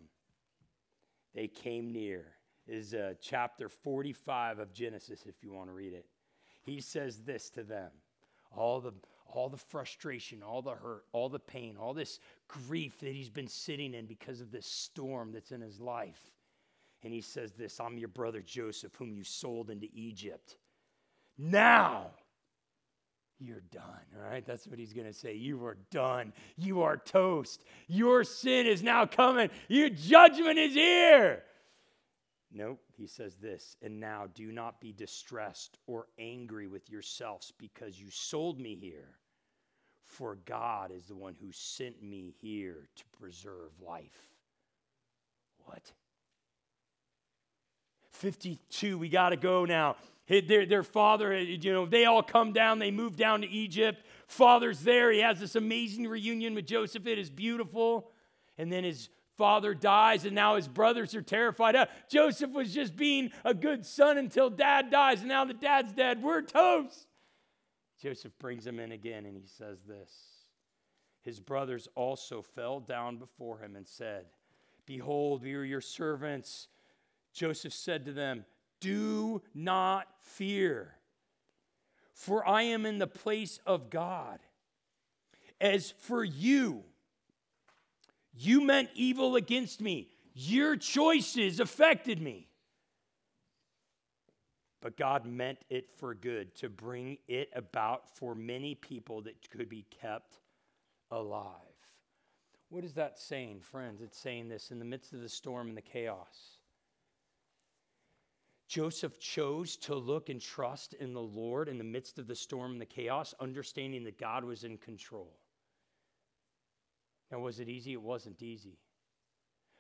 They 1.35 1.49
came 1.49 1.93
near. 1.93 2.27
Is 2.69 2.95
uh, 2.95 3.15
chapter 3.21 3.69
45 3.69 4.61
of 4.61 4.73
Genesis, 4.73 5.27
if 5.27 5.43
you 5.43 5.53
want 5.53 5.69
to 5.69 5.75
read 5.75 5.93
it. 5.93 6.07
He 6.63 6.81
says 6.81 7.19
this 7.19 7.51
to 7.51 7.65
them 7.65 7.91
all 8.57 8.81
the 8.81 8.93
all 9.35 9.49
the 9.49 9.57
frustration, 9.57 10.43
all 10.43 10.63
the 10.63 10.71
hurt, 10.71 11.05
all 11.13 11.29
the 11.29 11.41
pain, 11.41 11.77
all 11.77 11.93
this 11.93 12.21
grief 12.47 13.01
that 13.01 13.13
he's 13.13 13.31
been 13.31 13.49
sitting 13.49 13.93
in 13.93 14.07
because 14.07 14.41
of 14.41 14.53
this 14.53 14.67
storm 14.67 15.33
that's 15.33 15.51
in 15.51 15.61
his 15.61 15.81
life. 15.81 16.31
And 17.03 17.13
he 17.13 17.21
says 17.21 17.53
this, 17.53 17.81
I'm 17.81 17.99
your 17.99 18.09
brother 18.09 18.41
Joseph 18.41 18.95
whom 18.95 19.13
you 19.13 19.25
sold 19.25 19.71
into 19.71 19.89
Egypt. 19.93 20.57
Now 21.37 22.13
you're 23.41 23.63
done. 23.73 23.83
Right, 24.17 24.47
that's 24.47 24.67
what 24.67 24.79
he's 24.79 24.93
going 24.93 25.07
to 25.07 25.13
say. 25.13 25.35
You 25.35 25.65
are 25.65 25.77
done. 25.91 26.33
You 26.57 26.83
are 26.83 26.97
toast. 26.97 27.65
Your 27.89 28.25
sin 28.25 28.67
is 28.67 28.83
now 28.83 29.05
coming. 29.05 29.51
Your 29.69 29.91
judgment 29.91 30.59
is 30.59 30.75
here. 30.75 31.43
Nope, 32.57 32.81
he 32.97 33.09
says 33.09 33.35
this, 33.35 33.77
and 33.83 33.99
now 33.99 34.29
do 34.33 34.53
not 34.53 34.81
be 34.81 34.93
distressed 34.93 35.77
or 35.89 36.07
angry 36.21 36.69
with 36.69 36.89
yourselves 36.89 37.53
because 37.59 37.99
you 37.99 38.11
sold 38.11 38.61
me 38.61 38.77
here. 38.77 39.19
For 40.05 40.39
God 40.45 40.93
is 40.93 41.07
the 41.07 41.17
one 41.17 41.35
who 41.41 41.51
sent 41.51 42.01
me 42.01 42.33
here 42.41 42.89
to 42.95 43.05
preserve 43.19 43.73
life. 43.85 44.29
What? 45.65 45.93
52, 48.11 48.99
we 48.99 49.09
got 49.09 49.31
to 49.31 49.37
go 49.37 49.65
now. 49.65 49.97
Their, 50.29 50.65
their 50.65 50.85
father, 50.85 51.37
you 51.37 51.73
know, 51.73 51.87
they 51.87 52.05
all 52.05 52.23
come 52.23 52.53
down, 52.53 52.79
they 52.79 52.93
move 52.93 53.17
down 53.17 53.41
to 53.41 53.49
Egypt. 53.49 54.07
Father's 54.29 54.81
there. 54.81 55.11
He 55.11 55.21
has 55.21 55.41
this 55.41 55.57
amazing 55.57 56.07
reunion 56.07 56.55
with 56.55 56.67
Joseph. 56.67 57.07
It 57.07 57.19
is 57.19 57.29
beautiful. 57.29 58.11
And 58.57 58.73
then 58.73 58.85
his 58.85 59.09
father 59.37 59.75
dies, 59.75 60.25
and 60.25 60.35
now 60.35 60.57
his 60.57 60.69
brothers 60.69 61.15
are 61.15 61.23
terrified. 61.23 61.77
Uh, 61.77 61.87
Joseph 62.11 62.51
was 62.51 62.73
just 62.73 62.97
being 62.97 63.31
a 63.45 63.55
good 63.55 63.85
son 63.85 64.19
until 64.19 64.51
dad 64.51 64.91
dies, 64.91 65.21
and 65.21 65.29
now 65.29 65.45
the 65.45 65.55
dad's 65.55 65.93
dead. 65.93 66.23
We're 66.23 66.43
toast. 66.43 67.07
Joseph 68.01 68.33
brings 68.39 68.67
him 68.67 68.79
in 68.79 68.93
again, 68.93 69.25
and 69.27 69.37
he 69.37 69.47
says 69.47 69.79
this 69.87 70.11
His 71.23 71.41
brothers 71.41 71.89
also 71.95 72.43
fell 72.43 72.81
down 72.81 73.17
before 73.17 73.59
him 73.59 73.77
and 73.77 73.87
said, 73.87 74.27
Behold, 74.87 75.43
we 75.43 75.55
are 75.55 75.65
your 75.65 75.81
servants. 75.81 76.69
Joseph 77.33 77.73
said 77.73 78.05
to 78.05 78.13
them, 78.13 78.45
Do 78.81 79.43
not 79.55 80.07
fear, 80.21 80.97
for 82.13 82.47
I 82.47 82.63
am 82.63 82.87
in 82.87 82.99
the 82.99 83.07
place 83.07 83.59
of 83.67 83.91
God. 83.91 84.39
As 85.61 85.93
for 85.99 86.23
you, 86.23 86.85
you 88.37 88.61
meant 88.61 88.91
evil 88.95 89.37
against 89.37 89.81
me. 89.81 90.09
Your 90.35 90.77
choices 90.77 91.61
affected 91.61 92.21
me. 92.21 92.49
But 94.81 94.97
God 94.97 95.25
meant 95.25 95.65
it 95.71 95.91
for 95.97 96.15
good 96.15 96.55
to 96.57 96.69
bring 96.69 97.19
it 97.27 97.49
about 97.55 98.17
for 98.17 98.35
many 98.35 98.75
people 98.75 99.23
that 99.23 99.49
could 99.51 99.69
be 99.69 99.87
kept 99.91 100.41
alive. 101.11 101.51
What 102.69 102.85
is 102.85 102.93
that 102.95 103.19
saying, 103.19 103.61
friends? 103.61 104.03
It's 104.03 104.19
saying 104.19 104.49
this 104.49 104.71
in 104.71 104.79
the 104.79 104.85
midst 104.85 105.13
of 105.13 105.21
the 105.21 105.29
storm 105.29 105.69
and 105.69 105.77
the 105.77 105.83
chaos. 105.83 106.59
Joseph 108.67 109.21
chose 109.21 109.77
to 109.77 109.95
look 109.95 110.29
and 110.29 110.41
trust 110.41 110.95
in 110.95 111.13
the 111.13 111.23
Lord 111.23 111.69
in 111.69 111.79
the 111.79 111.85
midst 111.85 112.19
of 112.19 112.27
the 112.27 112.35
storm 112.35 112.73
and 112.73 112.81
the 112.81 112.87
chaos, 112.87 113.33
understanding 113.39 114.05
that 114.05 114.19
God 114.19 114.45
was 114.45 114.65
in 114.65 114.77
control. 114.79 115.39
Now, 117.35 117.41
was 117.41 117.59
it 117.59 117.69
easy? 117.69 117.95
It 117.95 118.01
wasn't 118.01 118.41
easy. 118.45 118.79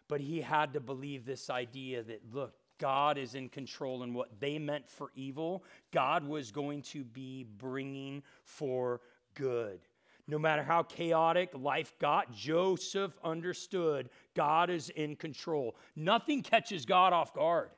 But 0.08 0.20
he 0.20 0.40
had 0.40 0.72
to 0.72 0.80
believe 0.80 1.24
this 1.24 1.48
idea 1.48 2.02
that, 2.02 2.22
look, 2.32 2.54
God 2.80 3.16
is 3.16 3.36
in 3.36 3.48
control, 3.48 4.02
and 4.02 4.12
what 4.12 4.40
they 4.40 4.58
meant 4.58 4.90
for 4.90 5.12
evil, 5.14 5.62
God 5.92 6.26
was 6.26 6.50
going 6.50 6.82
to 6.82 7.04
be 7.04 7.44
bringing 7.44 8.24
for 8.42 9.02
good. 9.34 9.78
No 10.26 10.36
matter 10.36 10.64
how 10.64 10.82
chaotic 10.82 11.50
life 11.54 11.94
got, 12.00 12.34
Joseph 12.34 13.16
understood 13.22 14.10
God 14.34 14.68
is 14.68 14.88
in 14.88 15.14
control. 15.14 15.76
Nothing 15.94 16.42
catches 16.42 16.84
God 16.84 17.12
off 17.12 17.32
guard. 17.34 17.70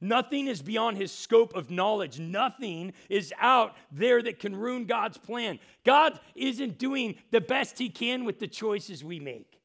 Nothing 0.00 0.46
is 0.46 0.62
beyond 0.62 0.96
his 0.96 1.12
scope 1.12 1.54
of 1.54 1.70
knowledge. 1.70 2.18
Nothing 2.18 2.92
is 3.08 3.34
out 3.38 3.76
there 3.92 4.22
that 4.22 4.38
can 4.38 4.56
ruin 4.56 4.86
God's 4.86 5.18
plan. 5.18 5.58
God 5.84 6.18
isn't 6.34 6.78
doing 6.78 7.16
the 7.30 7.40
best 7.40 7.78
he 7.78 7.90
can 7.90 8.24
with 8.24 8.38
the 8.38 8.48
choices 8.48 9.04
we 9.04 9.20
make. 9.20 9.60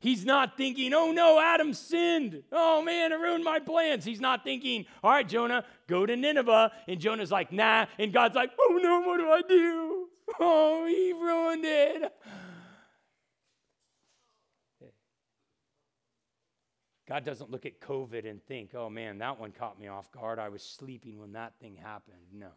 He's 0.00 0.24
not 0.24 0.56
thinking, 0.56 0.92
oh 0.94 1.12
no, 1.12 1.40
Adam 1.40 1.72
sinned. 1.72 2.42
Oh 2.50 2.82
man, 2.82 3.12
it 3.12 3.20
ruined 3.20 3.44
my 3.44 3.60
plans. 3.60 4.04
He's 4.04 4.20
not 4.20 4.42
thinking, 4.42 4.84
all 5.04 5.12
right, 5.12 5.28
Jonah, 5.28 5.64
go 5.86 6.04
to 6.04 6.16
Nineveh. 6.16 6.72
And 6.88 6.98
Jonah's 6.98 7.30
like, 7.30 7.52
nah. 7.52 7.86
And 8.00 8.12
God's 8.12 8.34
like, 8.34 8.50
oh 8.58 8.80
no, 8.82 9.02
what 9.02 9.18
do 9.18 9.30
I 9.30 9.42
do? 9.42 10.08
Oh, 10.40 10.86
he 10.86 11.12
ruined 11.12 11.64
it. 11.64 12.12
God 17.12 17.24
doesn't 17.24 17.50
look 17.50 17.66
at 17.66 17.78
COVID 17.78 18.26
and 18.26 18.42
think, 18.42 18.74
oh 18.74 18.88
man, 18.88 19.18
that 19.18 19.38
one 19.38 19.52
caught 19.52 19.78
me 19.78 19.86
off 19.86 20.10
guard. 20.12 20.38
I 20.38 20.48
was 20.48 20.62
sleeping 20.62 21.20
when 21.20 21.32
that 21.32 21.52
thing 21.60 21.76
happened. 21.76 22.22
No. 22.32 22.48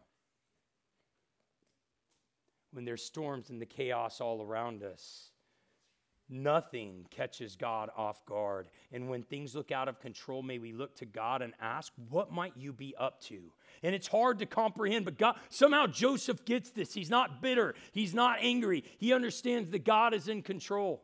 When 2.71 2.85
there's 2.85 3.03
storms 3.03 3.49
and 3.49 3.61
the 3.61 3.65
chaos 3.65 4.21
all 4.21 4.41
around 4.41 4.81
us, 4.81 5.31
nothing 6.29 7.05
catches 7.09 7.57
God 7.57 7.89
off 7.97 8.25
guard. 8.25 8.69
And 8.93 9.09
when 9.09 9.23
things 9.23 9.55
look 9.55 9.73
out 9.73 9.89
of 9.89 9.99
control, 9.99 10.41
may 10.41 10.57
we 10.57 10.71
look 10.71 10.95
to 10.99 11.05
God 11.05 11.41
and 11.41 11.51
ask, 11.59 11.91
what 12.09 12.31
might 12.31 12.53
you 12.55 12.71
be 12.71 12.95
up 12.97 13.19
to? 13.23 13.51
And 13.83 13.93
it's 13.93 14.07
hard 14.07 14.39
to 14.39 14.45
comprehend, 14.45 15.03
but 15.03 15.17
God, 15.17 15.35
somehow 15.49 15.85
Joseph 15.85 16.45
gets 16.45 16.69
this. 16.69 16.93
He's 16.93 17.09
not 17.09 17.41
bitter, 17.41 17.75
he's 17.91 18.13
not 18.13 18.37
angry. 18.39 18.85
He 18.99 19.11
understands 19.11 19.71
that 19.71 19.83
God 19.83 20.13
is 20.13 20.29
in 20.29 20.41
control. 20.43 21.03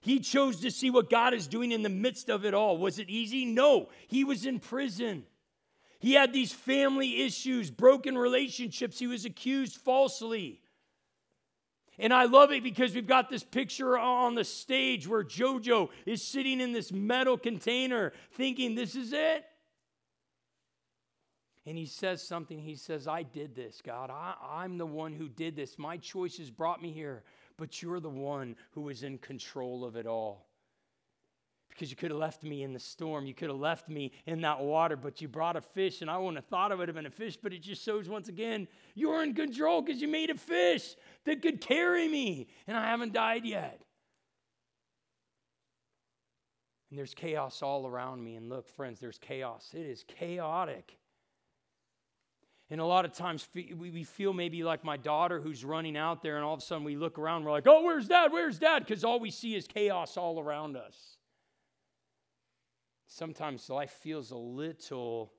He 0.00 0.20
chose 0.20 0.60
to 0.60 0.70
see 0.70 0.90
what 0.90 1.10
God 1.10 1.34
is 1.34 1.48
doing 1.48 1.72
in 1.72 1.82
the 1.82 1.88
midst 1.88 2.28
of 2.28 2.44
it 2.44 2.54
all. 2.54 2.78
Was 2.78 2.98
it 2.98 3.10
easy? 3.10 3.44
No. 3.44 3.88
He 4.06 4.24
was 4.24 4.46
in 4.46 4.60
prison. 4.60 5.24
He 5.98 6.12
had 6.12 6.32
these 6.32 6.52
family 6.52 7.22
issues, 7.22 7.70
broken 7.70 8.16
relationships. 8.16 8.98
He 8.98 9.08
was 9.08 9.24
accused 9.24 9.76
falsely. 9.76 10.60
And 11.98 12.14
I 12.14 12.24
love 12.26 12.52
it 12.52 12.62
because 12.62 12.94
we've 12.94 13.08
got 13.08 13.28
this 13.28 13.42
picture 13.42 13.98
on 13.98 14.36
the 14.36 14.44
stage 14.44 15.08
where 15.08 15.24
JoJo 15.24 15.88
is 16.06 16.22
sitting 16.22 16.60
in 16.60 16.72
this 16.72 16.92
metal 16.92 17.36
container 17.36 18.12
thinking, 18.32 18.76
This 18.76 18.94
is 18.94 19.12
it. 19.12 19.44
And 21.66 21.76
he 21.76 21.86
says 21.86 22.22
something. 22.22 22.60
He 22.60 22.76
says, 22.76 23.08
I 23.08 23.24
did 23.24 23.54
this, 23.54 23.82
God. 23.84 24.10
I, 24.10 24.64
am 24.64 24.78
the 24.78 24.86
one 24.86 25.12
who 25.12 25.28
did 25.28 25.54
this. 25.54 25.78
My 25.78 25.98
choices 25.98 26.50
brought 26.50 26.80
me 26.80 26.92
here 26.92 27.24
but 27.58 27.82
you're 27.82 28.00
the 28.00 28.08
one 28.08 28.56
who 28.70 28.88
is 28.88 29.02
in 29.02 29.18
control 29.18 29.84
of 29.84 29.96
it 29.96 30.06
all. 30.06 30.46
Because 31.68 31.90
you 31.90 31.96
could 31.96 32.10
have 32.10 32.18
left 32.18 32.42
me 32.42 32.62
in 32.62 32.72
the 32.72 32.80
storm, 32.80 33.26
you 33.26 33.34
could 33.34 33.50
have 33.50 33.58
left 33.58 33.88
me 33.88 34.10
in 34.26 34.40
that 34.40 34.60
water, 34.60 34.96
but 34.96 35.20
you 35.20 35.28
brought 35.28 35.54
a 35.54 35.60
fish, 35.60 36.00
and 36.00 36.10
I 36.10 36.16
wouldn't 36.16 36.36
have 36.36 36.46
thought 36.46 36.72
it 36.72 36.78
would 36.78 36.88
have 36.88 36.96
been 36.96 37.06
a 37.06 37.10
fish, 37.10 37.36
but 37.40 37.52
it 37.52 37.62
just 37.62 37.84
shows 37.84 38.08
once 38.08 38.28
again 38.28 38.66
you're 38.94 39.22
in 39.22 39.34
control 39.34 39.82
because 39.82 40.00
you 40.00 40.08
made 40.08 40.30
a 40.30 40.34
fish 40.34 40.96
that 41.24 41.42
could 41.42 41.60
carry 41.60 42.08
me, 42.08 42.48
and 42.66 42.76
I 42.76 42.86
haven't 42.86 43.12
died 43.12 43.44
yet. 43.44 43.82
And 46.90 46.98
there's 46.98 47.14
chaos 47.14 47.62
all 47.62 47.86
around 47.86 48.24
me. 48.24 48.36
And 48.36 48.48
look, 48.48 48.68
friends, 48.68 48.98
there's 48.98 49.18
chaos. 49.18 49.70
It 49.74 49.86
is 49.86 50.04
chaotic. 50.08 50.98
And 52.70 52.80
a 52.82 52.84
lot 52.84 53.06
of 53.06 53.12
times 53.12 53.48
we 53.54 54.04
feel 54.04 54.34
maybe 54.34 54.62
like 54.62 54.84
my 54.84 54.98
daughter 54.98 55.40
who's 55.40 55.64
running 55.64 55.96
out 55.96 56.22
there, 56.22 56.36
and 56.36 56.44
all 56.44 56.52
of 56.54 56.60
a 56.60 56.62
sudden 56.62 56.84
we 56.84 56.96
look 56.96 57.18
around, 57.18 57.44
we're 57.44 57.50
like, 57.50 57.66
oh, 57.66 57.82
where's 57.82 58.08
dad? 58.08 58.30
Where's 58.30 58.58
dad? 58.58 58.80
Because 58.80 59.04
all 59.04 59.18
we 59.18 59.30
see 59.30 59.54
is 59.54 59.66
chaos 59.66 60.18
all 60.18 60.38
around 60.38 60.76
us. 60.76 61.16
Sometimes 63.06 63.70
life 63.70 63.92
feels 64.02 64.32
a 64.32 64.36
little 64.36 65.32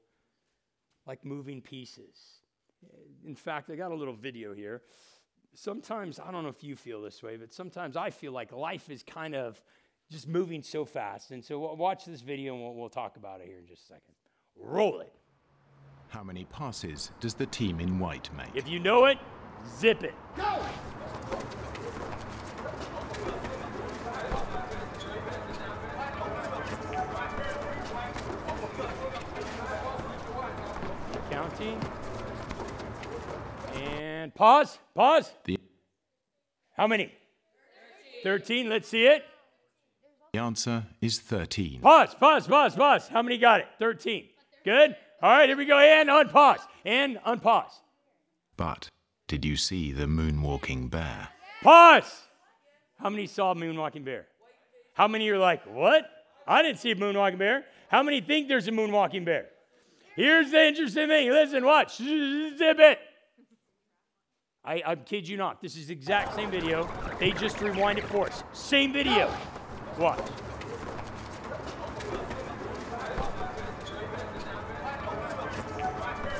like 1.06 1.24
moving 1.24 1.62
pieces. 1.62 2.42
In 3.26 3.36
fact, 3.36 3.70
I 3.70 3.76
got 3.76 3.92
a 3.92 3.96
little 3.96 4.16
video 4.16 4.56
here. 4.56 4.82
Sometimes, 5.54 6.20
I 6.20 6.32
don't 6.32 6.44
know 6.44 6.50
if 6.50 6.64
you 6.64 6.76
feel 6.76 7.02
this 7.02 7.22
way, 7.22 7.38
but 7.38 7.54
sometimes 7.54 7.96
I 7.96 8.10
feel 8.10 8.32
like 8.32 8.52
life 8.52 8.90
is 8.90 9.04
kind 9.04 9.36
of 9.36 9.62
just 10.12 10.28
moving 10.28 10.64
so 10.64 10.84
fast. 10.86 11.30
And 11.30 11.44
so 11.44 11.60
watch 11.76 12.06
this 12.06 12.22
video 12.22 12.54
and 12.56 12.64
we'll, 12.64 12.74
we'll 12.74 12.90
talk 12.90 13.18
about 13.18 13.42
it 13.42 13.48
here 13.48 13.60
in 13.60 13.68
just 13.68 13.84
a 13.84 13.86
second. 13.88 14.16
Roll 14.56 15.02
it. 15.02 15.14
How 16.10 16.24
many 16.24 16.46
passes 16.46 17.12
does 17.20 17.36
the 17.36 17.46
team 17.46 17.80
in 17.80 18.00
white 18.00 18.30
make? 18.36 18.48
If 18.56 18.68
you 18.68 18.80
know 18.80 19.06
it, 19.06 19.20
zip 19.78 20.04
it. 20.04 20.16
Go! 20.36 20.60
Counting. 31.30 31.80
And 33.76 34.34
pause, 34.34 34.80
pause. 34.96 35.32
The 35.44 35.60
How 36.76 36.88
many? 36.88 37.14
13. 38.24 38.66
13. 38.66 38.70
Let's 38.70 38.88
see 38.88 39.06
it. 39.06 39.24
The 40.34 40.40
answer 40.40 40.88
is 41.02 41.20
13. 41.20 41.82
Pause, 41.82 42.16
pause, 42.16 42.48
pause, 42.48 42.76
pause. 42.76 43.08
How 43.08 43.22
many 43.22 43.38
got 43.38 43.60
it? 43.62 43.68
13. 43.78 44.26
Good. 44.66 44.96
All 45.22 45.30
right, 45.30 45.50
here 45.50 45.58
we 45.58 45.66
go. 45.66 45.78
And 45.78 46.10
unpause. 46.10 46.62
And 46.86 47.18
unpause. 47.28 47.72
But 48.56 48.90
did 49.28 49.44
you 49.44 49.58
see 49.58 49.92
the 49.92 50.06
moonwalking 50.06 50.90
bear? 50.90 51.30
Pause. 51.62 52.28
How 52.98 53.10
many 53.10 53.28
saw 53.28 53.54
moonwalking 53.54 54.06
bear? 54.06 54.28
How 54.94 55.08
many 55.08 55.30
are 55.30 55.38
like, 55.38 55.64
what? 55.66 56.10
I 56.48 56.62
didn't 56.62 56.80
see 56.80 56.92
a 56.92 56.96
moonwalking 56.96 57.38
bear. 57.38 57.66
How 57.90 58.02
many 58.02 58.22
think 58.22 58.48
there's 58.48 58.68
a 58.68 58.72
moonwalking 58.72 59.26
bear? 59.26 59.48
Here's 60.16 60.52
the 60.52 60.68
interesting 60.68 61.08
thing. 61.08 61.30
Listen, 61.30 61.66
watch. 61.66 61.98
Zip 61.98 62.80
it. 62.80 63.00
I, 64.64 64.84
I 64.86 64.96
kid 64.96 65.28
you 65.28 65.38
not. 65.38 65.62
This 65.62 65.76
is 65.76 65.88
the 65.88 65.94
exact 65.94 66.36
same 66.36 66.52
video. 66.52 66.90
They 67.20 67.32
just 67.32 67.62
rewind 67.62 68.00
it 68.00 68.06
for 68.06 68.28
us. 68.28 68.44
Same 68.54 68.94
video. 68.94 69.34
Watch. 69.98 70.20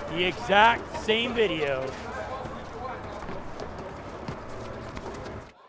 The 0.10 0.26
exact 0.26 1.04
same 1.04 1.36
video. 1.36 1.86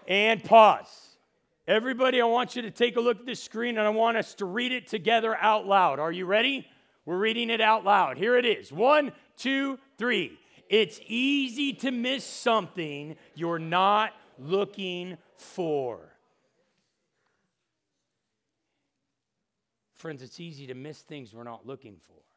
And 0.09 0.42
pause. 0.42 1.16
Everybody, 1.68 2.22
I 2.22 2.24
want 2.24 2.57
you 2.57 2.62
to 2.62 2.70
take 2.70 2.96
a 2.96 3.00
look 3.00 3.20
at 3.20 3.26
this 3.26 3.42
screen 3.42 3.76
and 3.76 3.87
I 3.87 3.90
want 3.90 4.16
us 4.16 4.35
to 4.37 4.46
read 4.46 4.72
it 4.72 4.88
together 4.88 5.37
out 5.37 5.66
loud. 5.66 5.98
Are 5.98 6.11
you 6.11 6.24
ready? 6.24 6.66
We're 7.05 7.18
reading 7.18 7.50
it 7.50 7.61
out 7.61 7.85
loud. 7.85 8.16
Here 8.16 8.37
it 8.37 8.46
is 8.46 8.72
one, 8.72 9.12
two, 9.37 9.79
three. 9.98 10.38
It's 10.70 11.00
easy 11.07 11.74
to 11.74 11.90
miss 11.90 12.24
something 12.24 13.16
you're 13.35 13.59
not 13.59 14.12
looking 14.38 15.18
for. 15.37 15.98
Friends, 19.96 20.22
it's 20.22 20.40
easy 20.40 20.66
to 20.68 20.74
miss 20.74 21.03
things 21.03 21.35
we're 21.35 21.44
not 21.44 21.66
looking 21.66 21.98
for. 22.07 22.29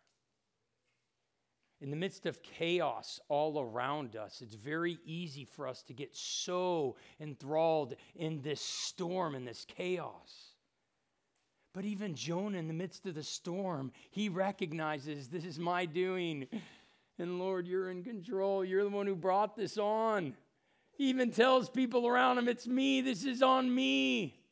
In 1.84 1.90
the 1.90 1.98
midst 1.98 2.26
of 2.26 2.42
chaos 2.42 3.20
all 3.28 3.60
around 3.60 4.16
us, 4.16 4.42
it's 4.42 4.56
very 4.56 5.00
easy 5.06 5.44
for 5.44 5.68
us 5.68 5.84
to 5.84 5.94
get 5.94 6.16
so 6.16 6.96
enthralled 7.20 7.96
in 8.16 8.42
this 8.42 8.62
storm 8.62 9.36
and 9.36 9.46
this 9.46 9.66
chaos. 9.66 10.54
But 11.74 11.84
even 11.84 12.16
Jonah, 12.16 12.58
in 12.58 12.70
the 12.70 12.74
midst 12.74 13.06
of 13.06 13.16
the 13.16 13.24
storm, 13.24 13.92
he 14.12 14.30
recognizes 14.30 15.28
this 15.28 15.44
is 15.44 15.60
my 15.60 15.86
doing. 15.86 16.48
And 17.20 17.38
Lord, 17.38 17.68
you're 17.68 17.92
in 17.92 18.02
control. 18.02 18.64
You're 18.64 18.86
the 18.86 18.90
one 18.90 19.06
who 19.06 19.16
brought 19.16 19.58
this 19.58 19.78
on. 19.78 20.36
He 20.94 21.10
even 21.10 21.32
tells 21.32 21.70
people 21.70 22.08
around 22.08 22.38
him, 22.38 22.48
It's 22.48 22.66
me. 22.66 23.02
This 23.02 23.26
is 23.26 23.44
on 23.44 23.76
me. 23.76 24.43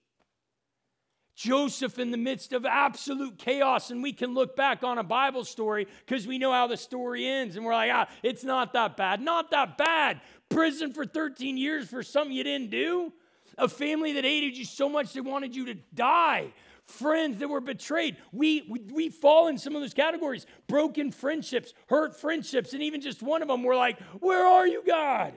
Joseph 1.36 1.98
in 1.98 2.12
the 2.12 2.18
midst 2.18 2.54
of 2.54 2.66
absolute 2.66 3.38
chaos, 3.38 3.90
and 3.90 4.04
we 4.04 4.14
can 4.14 4.34
look 4.34 4.56
back 4.56 4.84
on 4.84 4.98
a 4.98 5.04
Bible 5.04 5.44
story 5.46 5.88
because 6.06 6.28
we 6.28 6.38
know 6.38 6.52
how 6.52 6.68
the 6.68 6.78
story 6.78 7.26
ends, 7.26 7.56
and 7.56 7.66
we're 7.66 7.74
like, 7.74 7.92
ah, 7.94 8.08
it's 8.22 8.44
not 8.44 8.74
that 8.74 8.98
bad. 8.98 9.22
Not 9.22 9.52
that 9.52 9.78
bad. 9.78 10.22
Prison 10.50 10.94
for 10.94 11.06
13 11.06 11.58
years 11.58 11.90
for 11.90 12.04
something 12.04 12.36
you 12.36 12.44
didn't 12.44 12.70
do. 12.70 13.14
A 13.58 13.68
family 13.68 14.14
that 14.14 14.24
hated 14.24 14.58
you 14.58 14.66
so 14.66 14.90
much 14.90 15.14
they 15.14 15.22
wanted 15.22 15.56
you 15.56 15.66
to 15.66 15.76
die. 15.94 16.54
Friends 16.86 17.40
that 17.40 17.48
were 17.48 17.62
betrayed. 17.62 18.18
We, 18.32 18.66
we, 18.70 18.80
we 18.92 19.10
fall 19.10 19.48
in 19.48 19.58
some 19.58 19.76
of 19.76 19.82
those 19.82 19.94
categories 19.94 20.46
broken 20.68 21.12
friendships, 21.12 21.74
hurt 21.88 22.20
friendships, 22.20 22.74
and 22.74 22.82
even 22.82 23.02
just 23.02 23.22
one 23.22 23.42
of 23.42 23.48
them, 23.48 23.64
we're 23.64 23.78
like, 23.78 24.00
Where 24.20 24.46
are 24.46 24.68
you, 24.68 24.84
God? 24.86 25.34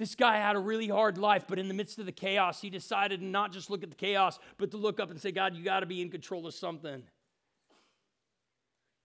This 0.00 0.14
guy 0.14 0.38
had 0.38 0.56
a 0.56 0.58
really 0.58 0.88
hard 0.88 1.18
life, 1.18 1.44
but 1.46 1.58
in 1.58 1.68
the 1.68 1.74
midst 1.74 1.98
of 1.98 2.06
the 2.06 2.12
chaos, 2.12 2.62
he 2.62 2.70
decided 2.70 3.20
not 3.20 3.52
just 3.52 3.68
look 3.68 3.82
at 3.82 3.90
the 3.90 3.96
chaos, 3.96 4.38
but 4.56 4.70
to 4.70 4.78
look 4.78 4.98
up 4.98 5.10
and 5.10 5.20
say, 5.20 5.30
God, 5.30 5.54
you 5.54 5.62
got 5.62 5.80
to 5.80 5.86
be 5.86 6.00
in 6.00 6.08
control 6.08 6.46
of 6.46 6.54
something. 6.54 7.02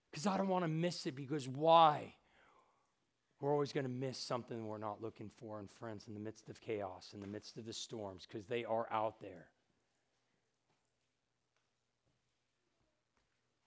Because 0.10 0.26
I 0.26 0.38
don't 0.38 0.48
want 0.48 0.64
to 0.64 0.70
miss 0.70 1.06
it, 1.06 1.14
because 1.14 1.50
why? 1.50 2.16
We're 3.42 3.52
always 3.52 3.74
going 3.74 3.84
to 3.84 3.92
miss 3.92 4.18
something 4.18 4.66
we're 4.66 4.78
not 4.78 5.02
looking 5.02 5.30
for. 5.38 5.60
And 5.60 5.70
friends, 5.70 6.08
in 6.08 6.14
the 6.14 6.20
midst 6.22 6.48
of 6.48 6.62
chaos, 6.62 7.12
in 7.14 7.20
the 7.20 7.28
midst 7.28 7.58
of 7.58 7.66
the 7.66 7.74
storms, 7.74 8.26
because 8.26 8.48
they 8.48 8.64
are 8.64 8.88
out 8.90 9.20
there, 9.20 9.48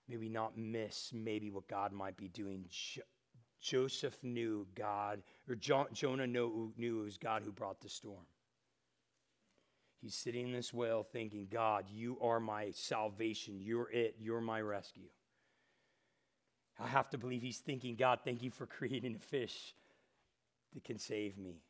maybe 0.08 0.30
not 0.30 0.56
miss 0.56 1.10
maybe 1.12 1.50
what 1.50 1.68
God 1.68 1.92
might 1.92 2.16
be 2.16 2.28
doing 2.28 2.64
Joseph 3.60 4.16
knew 4.22 4.66
God, 4.74 5.22
or 5.48 5.54
Jonah 5.54 6.26
knew, 6.26 6.72
knew 6.76 7.00
it 7.00 7.04
was 7.04 7.18
God 7.18 7.42
who 7.44 7.52
brought 7.52 7.80
the 7.80 7.88
storm. 7.88 8.26
He's 10.00 10.14
sitting 10.14 10.46
in 10.46 10.52
this 10.52 10.72
well 10.72 11.02
thinking, 11.02 11.48
God, 11.50 11.86
you 11.90 12.18
are 12.20 12.38
my 12.38 12.70
salvation. 12.70 13.60
You're 13.60 13.90
it. 13.90 14.16
You're 14.20 14.40
my 14.40 14.60
rescue. 14.60 15.08
I 16.78 16.86
have 16.86 17.10
to 17.10 17.18
believe 17.18 17.42
he's 17.42 17.58
thinking, 17.58 17.96
God, 17.96 18.20
thank 18.24 18.42
you 18.42 18.50
for 18.50 18.66
creating 18.78 19.16
a 19.16 19.18
fish 19.18 19.74
that 20.74 20.84
can 20.84 20.98
save 20.98 21.36
me. 21.36 21.62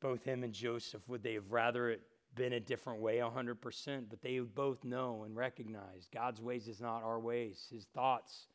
Both 0.00 0.24
him 0.24 0.44
and 0.44 0.52
Joseph, 0.52 1.08
would 1.08 1.22
they 1.22 1.34
have 1.34 1.50
rather 1.50 1.90
it 1.90 2.02
been 2.34 2.52
a 2.52 2.60
different 2.60 3.00
way 3.00 3.16
100%? 3.18 4.04
But 4.08 4.22
they 4.22 4.38
both 4.38 4.84
know 4.84 5.24
and 5.24 5.36
recognize 5.36 6.08
God's 6.12 6.40
ways 6.40 6.68
is 6.68 6.80
not 6.80 7.02
our 7.02 7.18
ways. 7.18 7.66
His 7.70 7.86
thoughts 7.94 8.46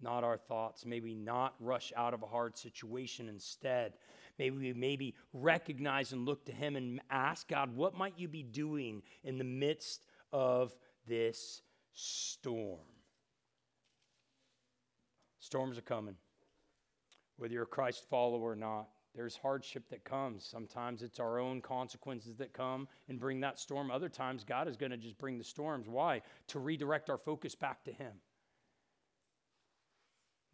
not 0.00 0.24
our 0.24 0.36
thoughts. 0.36 0.84
May 0.84 1.00
we 1.00 1.14
not 1.14 1.54
rush 1.60 1.92
out 1.96 2.14
of 2.14 2.22
a 2.22 2.26
hard 2.26 2.56
situation 2.56 3.28
instead. 3.28 3.94
May 4.38 4.50
we 4.50 4.72
maybe 4.72 5.14
recognize 5.32 6.12
and 6.12 6.26
look 6.26 6.44
to 6.46 6.52
Him 6.52 6.76
and 6.76 7.00
ask 7.10 7.48
God, 7.48 7.74
what 7.76 7.96
might 7.96 8.18
you 8.18 8.28
be 8.28 8.42
doing 8.42 9.02
in 9.22 9.38
the 9.38 9.44
midst 9.44 10.04
of 10.32 10.76
this 11.06 11.62
storm? 11.92 12.80
Storms 15.38 15.78
are 15.78 15.82
coming. 15.82 16.16
Whether 17.36 17.54
you're 17.54 17.64
a 17.64 17.66
Christ 17.66 18.06
follower 18.08 18.50
or 18.50 18.56
not, 18.56 18.88
there's 19.14 19.36
hardship 19.36 19.88
that 19.90 20.04
comes. 20.04 20.44
Sometimes 20.44 21.02
it's 21.02 21.20
our 21.20 21.38
own 21.38 21.60
consequences 21.60 22.36
that 22.36 22.52
come 22.52 22.88
and 23.08 23.20
bring 23.20 23.40
that 23.40 23.60
storm. 23.60 23.90
Other 23.90 24.08
times, 24.08 24.42
God 24.42 24.66
is 24.66 24.76
going 24.76 24.90
to 24.90 24.96
just 24.96 25.18
bring 25.18 25.38
the 25.38 25.44
storms. 25.44 25.88
Why? 25.88 26.22
To 26.48 26.58
redirect 26.58 27.10
our 27.10 27.18
focus 27.18 27.54
back 27.54 27.84
to 27.84 27.92
Him 27.92 28.12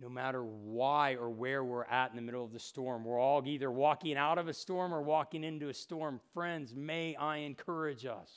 no 0.00 0.08
matter 0.08 0.42
why 0.42 1.14
or 1.14 1.28
where 1.28 1.62
we're 1.62 1.84
at 1.84 2.10
in 2.10 2.16
the 2.16 2.22
middle 2.22 2.44
of 2.44 2.52
the 2.52 2.58
storm. 2.58 3.04
We're 3.04 3.20
all 3.20 3.46
either 3.46 3.70
walking 3.70 4.16
out 4.16 4.38
of 4.38 4.48
a 4.48 4.54
storm 4.54 4.94
or 4.94 5.02
walking 5.02 5.44
into 5.44 5.68
a 5.68 5.74
storm. 5.74 6.20
Friends, 6.32 6.74
may 6.74 7.14
I 7.16 7.38
encourage 7.38 8.06
us. 8.06 8.30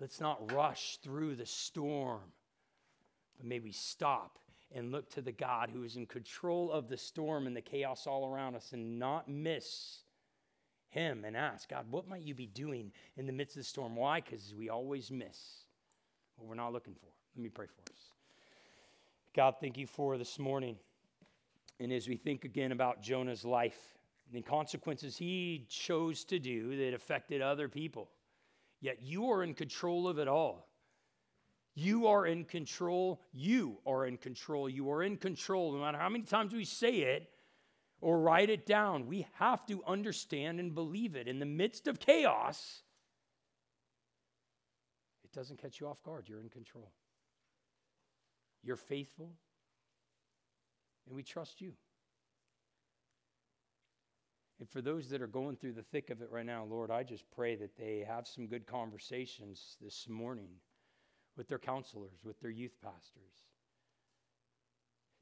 Let's 0.00 0.20
not 0.20 0.52
rush 0.52 0.98
through 1.02 1.36
the 1.36 1.46
storm, 1.46 2.32
but 3.36 3.46
may 3.46 3.60
we 3.60 3.72
stop 3.72 4.38
and 4.74 4.92
look 4.92 5.08
to 5.10 5.22
the 5.22 5.32
God 5.32 5.70
who 5.72 5.84
is 5.84 5.96
in 5.96 6.06
control 6.06 6.72
of 6.72 6.88
the 6.88 6.96
storm 6.96 7.46
and 7.46 7.56
the 7.56 7.60
chaos 7.60 8.06
all 8.06 8.26
around 8.26 8.54
us 8.54 8.72
and 8.72 8.98
not 8.98 9.28
miss 9.28 10.02
Him 10.90 11.24
and 11.24 11.36
ask, 11.36 11.68
God, 11.68 11.86
what 11.90 12.08
might 12.08 12.22
you 12.22 12.34
be 12.34 12.46
doing 12.46 12.92
in 13.16 13.26
the 13.26 13.32
midst 13.32 13.56
of 13.56 13.62
the 13.62 13.68
storm? 13.68 13.96
Why? 13.96 14.20
Because 14.20 14.54
we 14.56 14.68
always 14.68 15.10
miss 15.10 15.64
what 16.36 16.48
we're 16.48 16.54
not 16.54 16.72
looking 16.72 16.94
for. 16.94 17.10
Let 17.36 17.42
me 17.42 17.48
pray 17.48 17.66
for 17.66 17.92
us. 17.92 18.17
God, 19.38 19.54
thank 19.60 19.78
you 19.78 19.86
for 19.86 20.18
this 20.18 20.36
morning. 20.36 20.74
And 21.78 21.92
as 21.92 22.08
we 22.08 22.16
think 22.16 22.44
again 22.44 22.72
about 22.72 23.00
Jonah's 23.00 23.44
life 23.44 23.78
and 24.26 24.36
the 24.36 24.42
consequences 24.42 25.16
he 25.16 25.64
chose 25.68 26.24
to 26.24 26.40
do 26.40 26.76
that 26.76 26.92
affected 26.92 27.40
other 27.40 27.68
people, 27.68 28.10
yet 28.80 29.00
you 29.00 29.30
are 29.30 29.44
in 29.44 29.54
control 29.54 30.08
of 30.08 30.18
it 30.18 30.26
all. 30.26 30.66
You 31.76 32.08
are 32.08 32.26
in 32.26 32.46
control. 32.46 33.22
You 33.32 33.78
are 33.86 34.06
in 34.06 34.16
control. 34.16 34.68
You 34.68 34.90
are 34.90 35.04
in 35.04 35.16
control. 35.16 35.72
No 35.72 35.82
matter 35.82 35.98
how 35.98 36.08
many 36.08 36.24
times 36.24 36.52
we 36.52 36.64
say 36.64 36.96
it 37.02 37.30
or 38.00 38.18
write 38.18 38.50
it 38.50 38.66
down, 38.66 39.06
we 39.06 39.24
have 39.34 39.64
to 39.66 39.84
understand 39.86 40.58
and 40.58 40.74
believe 40.74 41.14
it. 41.14 41.28
In 41.28 41.38
the 41.38 41.46
midst 41.46 41.86
of 41.86 42.00
chaos, 42.00 42.82
it 45.22 45.30
doesn't 45.32 45.62
catch 45.62 45.78
you 45.78 45.86
off 45.86 46.02
guard. 46.02 46.24
You're 46.28 46.40
in 46.40 46.48
control. 46.48 46.90
You're 48.62 48.76
faithful, 48.76 49.30
and 51.06 51.14
we 51.14 51.22
trust 51.22 51.60
you. 51.60 51.72
And 54.60 54.68
for 54.68 54.82
those 54.82 55.08
that 55.10 55.22
are 55.22 55.28
going 55.28 55.56
through 55.56 55.74
the 55.74 55.82
thick 55.82 56.10
of 56.10 56.20
it 56.20 56.30
right 56.30 56.44
now, 56.44 56.64
Lord, 56.64 56.90
I 56.90 57.04
just 57.04 57.30
pray 57.30 57.54
that 57.56 57.76
they 57.76 58.04
have 58.06 58.26
some 58.26 58.46
good 58.46 58.66
conversations 58.66 59.76
this 59.80 60.08
morning 60.08 60.50
with 61.36 61.48
their 61.48 61.60
counselors, 61.60 62.18
with 62.24 62.40
their 62.40 62.50
youth 62.50 62.76
pastors 62.82 63.44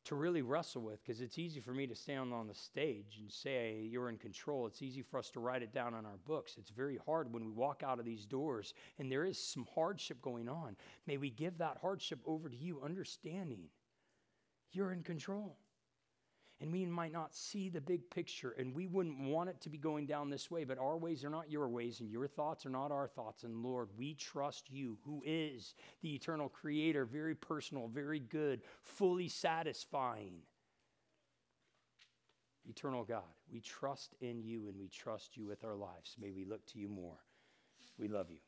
to 0.07 0.15
really 0.15 0.43
wrestle 0.43 0.83
with 0.83 1.05
because 1.05 1.21
it's 1.21 1.39
easy 1.39 1.61
for 1.61 1.73
me 1.73 1.87
to 1.87 1.95
stand 1.95 2.33
on 2.33 2.47
the 2.47 2.55
stage 2.55 3.19
and 3.21 3.31
say 3.31 3.87
you're 3.91 4.09
in 4.09 4.17
control. 4.17 4.67
It's 4.67 4.83
easy 4.83 5.03
for 5.03 5.19
us 5.19 5.31
to 5.31 5.41
write 5.41 5.63
it 5.63 5.73
down 5.73 5.95
on 5.95 6.07
our 6.07 6.19
books. 6.27 6.55
It's 6.59 6.71
very 6.71 6.99
hard 7.05 7.33
when 7.33 7.45
we 7.45 7.51
walk 7.51 7.83
out 7.85 7.99
of 7.99 8.05
these 8.05 8.25
doors 8.25 8.73
and 8.99 9.11
there 9.11 9.25
is 9.25 9.39
some 9.39 9.67
hardship 9.75 10.23
going 10.23 10.49
on. 10.49 10.77
May 11.07 11.17
we 11.17 11.31
give 11.31 11.59
that 11.59 11.79
hardship 11.81 12.21
over 12.25 12.49
to 12.49 12.57
you, 12.57 12.81
understanding 12.85 13.65
you're 14.73 14.93
in 14.93 15.03
control 15.03 15.57
and 16.61 16.73
we 16.73 16.87
might 16.87 17.13
not 17.13 17.35
see 17.35 17.69
the 17.69 17.81
big 17.81 18.09
picture 18.11 18.55
and 18.59 18.75
we 18.75 18.87
wouldn't 18.87 19.19
want 19.19 19.51
it 19.51 19.61
to 19.61 19.69
be 19.69 19.79
going 19.79 20.07
down 20.07 20.31
this 20.31 20.51
way 20.51 20.65
but 20.65 20.79
our 20.79 20.97
ways 20.97 21.25
are 21.25 21.31
not 21.31 21.51
your 21.51 21.69
ways 21.69 22.01
and 22.01 22.11
your 22.11 22.27
thoughts 22.27 22.65
are 22.65 22.71
not 22.71 22.91
our 22.91 23.07
thoughts. 23.07 23.45
And 23.45 23.63
lord 23.63 23.89
we 23.97 24.15
trust 24.15 24.71
you 24.71 24.99
who 25.05 25.23
is 25.25 25.75
the 26.03 26.15
eternal 26.15 26.49
creator 26.49 27.05
very 27.05 27.35
personal 27.35 27.89
very 27.89 28.21
good 28.21 28.63
fully 28.83 29.29
satisfying 29.29 30.43
eternal 32.69 33.05
god. 33.05 33.23
We 33.53 33.61
trust 33.61 34.15
in 34.21 34.43
you 34.43 34.69
and 34.69 34.79
we 34.79 34.89
trust 34.89 35.37
you 35.37 35.47
with 35.47 35.65
our 35.65 35.77
lives. 35.77 36.17
May 36.21 36.33
we 36.33 36.45
look 36.45 36.67
to 36.67 36.79
you 36.79 36.89
more. 36.89 37.19
We 37.99 38.09
love 38.09 38.31
you 38.31 38.39